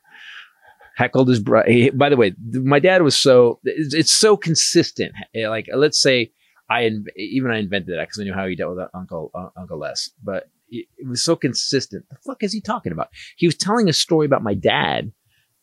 [0.96, 1.90] Heckled his brother.
[1.94, 5.12] By the way, my dad was so, it's, it's so consistent.
[5.34, 6.32] Like, let's say
[6.68, 9.78] I, even I invented that because I knew how he dealt with Uncle, uh, Uncle
[9.78, 12.04] Les, but it, it was so consistent.
[12.10, 13.08] The fuck is he talking about?
[13.36, 15.12] He was telling a story about my dad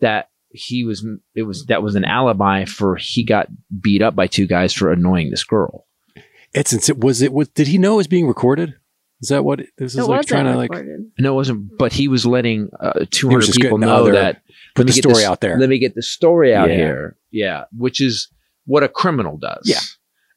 [0.01, 1.05] that he was,
[1.36, 3.47] it was, that was an alibi for he got
[3.82, 5.86] beat up by two guys for annoying this girl.
[6.53, 8.74] It's ins- was it was did he know it was being recorded?
[9.22, 10.72] Is that what this is it like wasn't trying to like.
[11.20, 11.78] No, it wasn't.
[11.78, 14.41] But he was letting uh, two He was people know other- that.
[14.76, 15.60] put the story this- out there?
[15.60, 16.76] Let me get the story out Yeah.
[16.76, 17.18] here.
[17.32, 18.30] Yeah, which is
[18.66, 19.64] what a criminal does.
[19.66, 19.80] Yeah.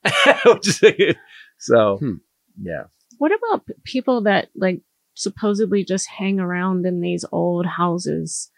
[1.59, 2.15] So, Hmm.
[2.61, 2.85] yeah.
[3.21, 4.81] What about people that like
[5.15, 8.51] supposedly just hang around in these old houses?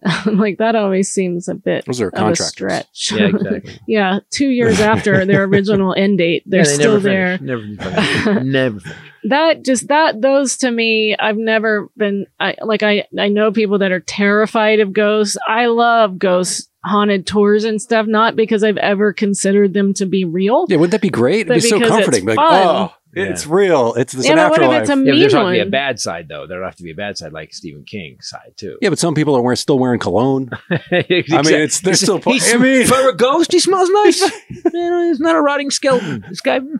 [0.26, 3.12] like that always seems a bit Those are of a stretch.
[3.12, 3.80] Yeah, exactly.
[3.86, 7.38] yeah, two years after their original end date, they're Yeah, they still never there.
[7.38, 7.76] finish.
[7.76, 7.90] Never,
[8.24, 8.44] finish.
[8.44, 8.80] never.
[9.24, 13.78] that just that those to me i've never been I, like i i know people
[13.80, 18.76] that are terrified of ghosts i love ghost haunted tours and stuff not because i've
[18.76, 21.50] ever considered them to be real Yeah, wouldn't that be great?
[21.50, 22.26] It'd be so because it's comforting.
[22.26, 22.66] Like, fun.
[22.66, 23.94] oh, it's real.
[23.94, 25.50] It's this yeah, an but what if it's a Yeah, but mean there's have to
[25.52, 26.46] be a bad side though.
[26.46, 28.76] There have to be a bad side, like Stephen King side too.
[28.80, 30.50] yeah, but some people are wearing, still wearing cologne.
[30.70, 32.18] I I mean, it's they're still.
[32.20, 34.20] He, I mean, for a ghost, he smells nice.
[34.72, 36.24] Man, he's not a rotting skeleton.
[36.28, 36.56] This guy.
[36.56, 36.78] you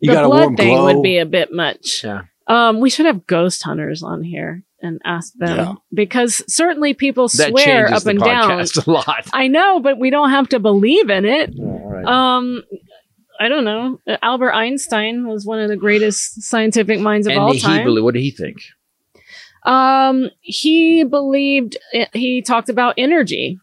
[0.00, 0.94] the got a blood warm thing glow.
[0.94, 2.22] would be a bit much Yeah.
[2.46, 5.74] um we should have ghost hunters on here and ask them Yeah.
[5.92, 9.26] because certainly people That swear changes up the and down a lot.
[9.34, 12.04] i know but we don't have to believe in it All right.
[12.06, 12.62] Um,
[13.40, 13.98] I don't know.
[14.22, 17.84] Albert Einstein was one of the greatest scientific minds of and all he time.
[17.84, 18.58] believed, what did he think?
[19.64, 21.76] um, he believed
[22.12, 23.58] he talked about energy.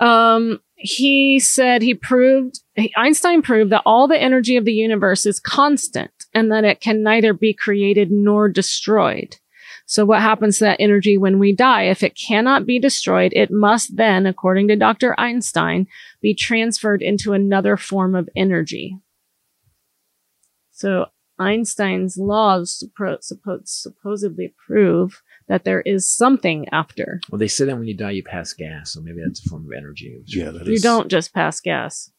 [0.00, 2.60] Um, he said he proved
[2.96, 7.02] Einstein proved that all the energy of the universe is constant and that it can
[7.02, 9.36] neither be created nor destroyed.
[9.86, 11.82] So what happens to that energy when we die?
[11.84, 15.18] If it cannot be destroyed, it must then, according to Dr.
[15.20, 15.86] Einstein,
[16.20, 18.96] be transferred into another form of energy.
[20.82, 21.06] So
[21.38, 27.20] Einstein's laws suppo- suppo- supposedly prove that there is something after.
[27.30, 29.64] Well, they say that when you die, you pass gas, so maybe that's a form
[29.66, 30.22] of energy.
[30.26, 32.10] Yeah, that You is- don't just pass gas.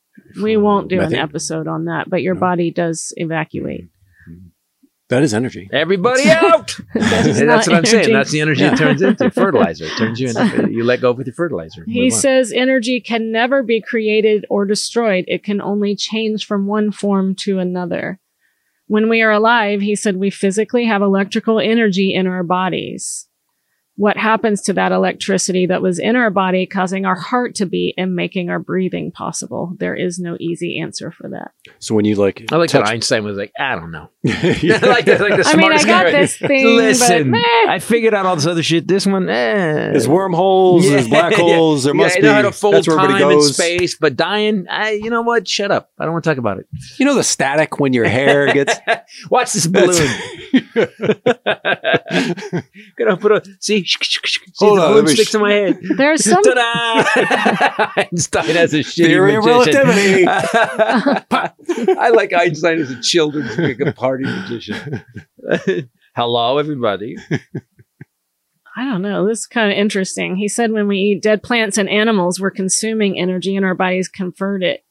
[0.41, 2.39] We won't do an episode on that, but your No.
[2.39, 3.85] body does evacuate.
[4.29, 4.47] Mm-hmm.
[5.09, 5.69] That is energy.
[5.73, 6.75] Everybody out!
[6.93, 8.13] That is And that's not what I'm saying.
[8.13, 8.73] That's the energy Yeah.
[8.73, 9.29] it turns into.
[9.43, 9.85] Fertilizer.
[9.85, 11.83] It turns you into, you let go with your fertilizer.
[11.87, 12.19] He Move on.
[12.19, 15.25] says energy can never be created or destroyed.
[15.27, 18.19] It can only change from one form to another.
[18.87, 23.27] When we are alive, he said we physically have electrical energy in our bodies.
[23.95, 27.93] What happens to that electricity that was in our body, causing our heart to beat
[27.97, 29.75] and making our breathing possible?
[29.77, 31.51] There is no easy answer for that.
[31.79, 34.09] So when you like, I like that Einstein was like, I don't know.
[34.23, 34.79] Yeah.
[34.81, 35.21] I like that.
[35.21, 36.11] Like the I mean, I smartest got guy.
[36.11, 37.39] this thing, Listen, but.
[37.69, 38.87] I figured out all this other shit.
[38.87, 39.91] This one, eh.
[39.91, 40.89] There's wormholes.
[40.89, 41.37] There's black Yeah.
[41.43, 41.83] holes.
[41.83, 42.25] There Yeah, must I be.
[42.27, 43.53] know how to fold that's where time everybody and goes.
[43.55, 45.47] space, but dying, I, you know what?
[45.47, 45.91] Shut up.
[45.99, 46.65] I don't want to talk about it.
[46.97, 48.73] You know the static when your hair gets.
[49.29, 50.09] Watch this balloon.
[52.97, 53.82] Gonna put a see.
[53.85, 55.79] See Hold on, balloon let me sticks sh- in my head.
[55.97, 57.91] There's some Ta-da!
[58.11, 60.27] Einstein has a shitty Theory of magician.
[61.99, 65.03] I like Einstein as a children's big party magician.
[66.15, 67.17] Hello, everybody.
[68.75, 69.27] I don't know.
[69.27, 70.35] This is kind of interesting.
[70.35, 74.07] He said when we eat dead plants and animals, we're consuming energy and our bodies
[74.07, 74.83] convert it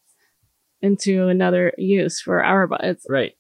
[0.81, 3.05] into another use for our bodies.
[3.09, 3.33] Right.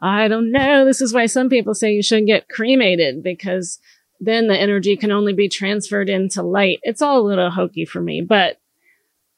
[0.00, 0.84] I don't know.
[0.84, 3.78] This is why some people say you shouldn't get cremated because
[4.20, 6.78] then the energy can only be transferred into light.
[6.82, 8.58] It's all a little hokey for me, but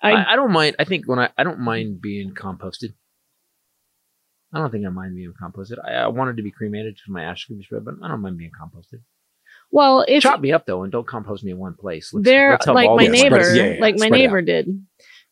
[0.03, 0.77] I, I, I don't mind.
[0.79, 2.95] I think when I I don't mind being composted.
[4.53, 5.77] I don't think I mind being composted.
[5.85, 8.21] I, I wanted to be cremated because my ashes could be spread, but I don't
[8.21, 9.01] mind being composted.
[9.71, 12.13] well, if Chop me up though, and don't compost me in one place.
[12.13, 13.55] Let's, they're let's like my get neighbor.
[13.55, 14.87] Yeah, yeah, like my spread it neighbor did.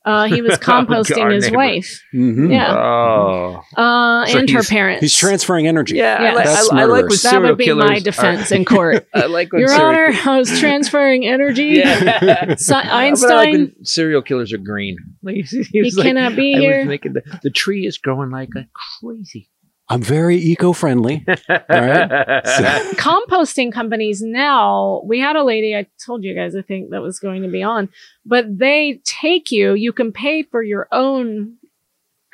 [0.04, 1.56] Uh, he was Oh, composting our his neighbor.
[1.56, 2.50] wife, Mhm.
[2.50, 2.74] Yeah.
[2.74, 5.00] Oh, uh, So and her parents.
[5.02, 5.96] He's transferring energy.
[5.96, 6.22] yeah.
[6.22, 6.30] Yeah.
[6.30, 8.64] I, like, That's I, I like when that would be killers my are- defense in
[8.74, 9.06] court.
[9.12, 11.64] I like when Your serial- Honor, I was transferring energy.
[11.82, 12.54] Yeah.
[12.58, 14.96] Si- But I like Einstein, serial killers are green.
[15.22, 16.84] Like, he he was like, cannot be I was here.
[16.86, 18.66] making the, the tree is growing like a
[19.02, 19.50] crazy.
[19.90, 21.24] I'm very eco-friendly.
[21.48, 21.62] right.
[22.98, 27.18] Composting companies now, we had a lady, I told you guys, I think that was
[27.18, 27.88] going to be on,
[28.26, 31.56] but they take you, you can pay for your own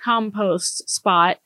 [0.03, 1.39] compost spot,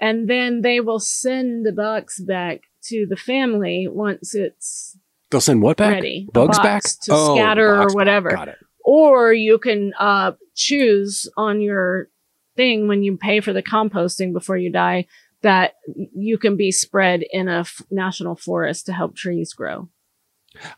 [0.00, 4.96] and then they will send the bucks back to the family once it's
[5.30, 5.92] They'll send what back?
[5.94, 6.26] ready.
[6.32, 8.30] Bugs box back to Oh, scatter box or whatever.
[8.30, 8.56] Got it.
[8.84, 12.08] or you can uh, choose on your
[12.56, 15.06] thing when you pay for the composting before you die
[15.42, 15.74] that
[16.14, 19.88] you can be spread in a f- national forest to help trees grow.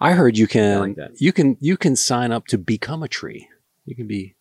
[0.00, 3.48] I heard you can like you can you can sign up to become a tree.
[3.86, 4.36] You can be.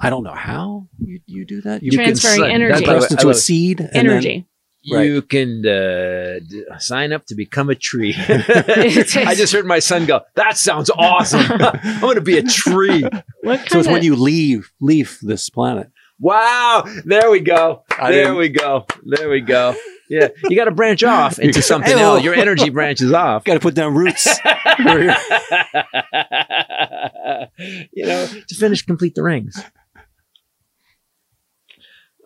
[0.00, 1.82] I don't know how you, you do that.
[1.82, 2.72] You You can Transferring sign- energy.
[2.72, 3.40] that's by the press way, I into a love it.
[3.40, 3.80] seed.
[3.80, 4.46] and Energy.
[4.90, 5.06] Right.
[5.06, 8.14] You can uh, d- sign up to become a tree.
[8.28, 11.40] I just heard my son go, That sounds awesome.
[11.50, 13.02] I'm going to be a tree.
[13.42, 15.88] What So kind it's when you leave leave this planet.
[16.22, 16.84] Wow.
[17.04, 17.82] There we go.
[17.98, 18.86] I there didn't- we go.
[19.04, 19.74] There we go.
[20.08, 20.28] Yeah.
[20.44, 22.20] You got to branch off into something Hey, else.
[22.20, 22.22] oh.
[22.22, 23.42] Your energy branches off.
[23.44, 24.26] Got to put down roots.
[27.92, 29.62] you know, to finish, complete the rings.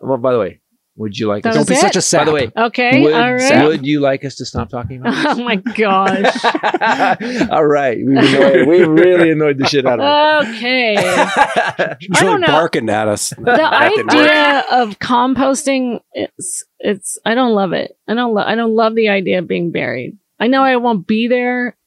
[0.01, 0.59] Well, by the way,
[0.97, 1.55] would you like That us?
[1.55, 1.79] Don't be it?
[1.81, 2.21] such a sap.
[2.21, 3.63] By the way, Okay, would, all right.
[3.67, 5.37] would you like us to stop talking about This?
[5.39, 7.49] Oh my gosh.
[7.51, 10.95] All right, we annoyed, we really annoyed the shit out of Okay.
[10.97, 11.97] it.
[12.01, 12.47] She's really know.
[12.47, 13.29] barking at us.
[13.29, 14.07] the That work.
[14.13, 17.97] idea of composting it's it's I don't love it.
[18.07, 20.17] I don't lo- I don't love the idea of being buried.
[20.39, 21.77] I know I won't be there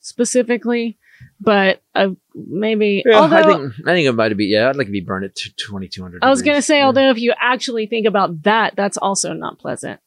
[0.00, 0.98] specifically,
[1.40, 4.46] but uh, maybe Yeah, although I think I think it might be.
[4.46, 6.24] Yeah, I'd like to be burned at twenty two hundred.
[6.24, 9.58] I was going to say, although if you actually think about that, that's also not
[9.58, 10.00] pleasant.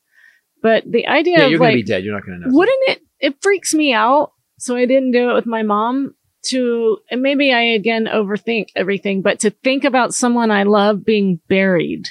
[0.62, 2.04] But the idea yeah, of you're gonna be dead.
[2.04, 2.56] You're not going to know.
[2.56, 3.02] wouldn't it?
[3.20, 4.32] It freaks me out.
[4.60, 6.14] So I didn't do it with my mom.
[6.46, 11.42] To and maybe I again overthink everything, but to think about someone I love being
[11.50, 12.08] buried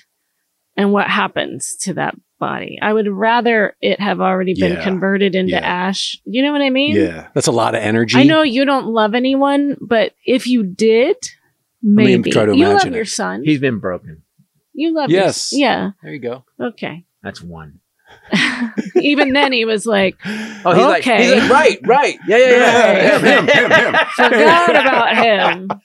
[0.76, 4.82] and what happens to that body, I would rather it have already been Yeah.
[4.84, 5.60] converted into Yeah.
[5.60, 6.18] ash.
[6.24, 6.96] You know what I mean?
[6.96, 8.18] Yeah, that's a lot of energy.
[8.18, 11.16] I know you don't love anyone, but if you did,
[11.82, 13.42] maybe try to you love imagine your son.
[13.44, 14.22] He's been broken.
[14.74, 15.52] You love Yes.
[15.52, 15.90] Your, yeah.
[16.02, 16.44] There you go.
[16.60, 17.04] Okay.
[17.22, 17.80] That's one.
[18.96, 21.24] Even then, he was like, Oh, he's like, Okay.
[21.24, 23.94] he's like, right, right, yeah, yeah, yeah, Him, him, him, him.
[24.14, 25.70] forgot about him.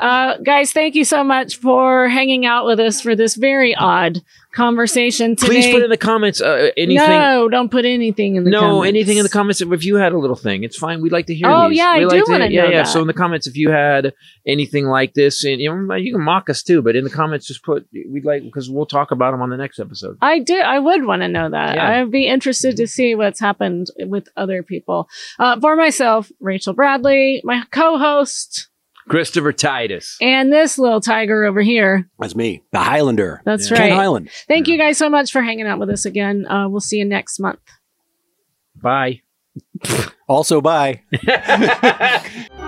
[0.00, 4.22] Uh, guys, thank you so much for hanging out with us for this very odd
[4.52, 5.48] conversation today.
[5.48, 7.08] Please put in the comments uh, anything.
[7.08, 8.88] No, don't put anything in the no, comments.
[8.88, 9.60] anything in the comments.
[9.60, 11.00] If you had a little thing, it's fine.
[11.00, 11.48] We'd like to hear.
[11.48, 11.78] Oh, these.
[11.78, 12.76] yeah, I we do wanna Yeah, know yeah.
[12.82, 12.88] that.
[12.88, 14.12] So in the comments, if you had
[14.46, 17.46] anything like this, and you know, you can mock us too, but in the comments,
[17.46, 17.86] just put.
[17.92, 20.18] We'd like because we'll talk about them on the next episode.
[20.20, 20.56] I do.
[20.58, 21.76] I would want to know that.
[21.76, 22.00] Yeah.
[22.02, 25.08] I'd be interested to see what's happened with other people.
[25.38, 28.68] Uh, for myself, Rachel Bradley, my co-host,
[29.12, 30.16] Christopher Titus.
[30.20, 32.08] and this little tiger over here.
[32.18, 33.38] That's me, the Hylinder.
[33.44, 33.78] That's Yeah.
[33.78, 33.88] right.
[33.90, 34.30] Ken Highland.
[34.48, 36.46] Thank you guys so much for hanging out with us again.
[36.46, 37.60] Uh, we'll see you next month.
[38.82, 39.20] Bye.
[40.28, 41.02] Also, bye.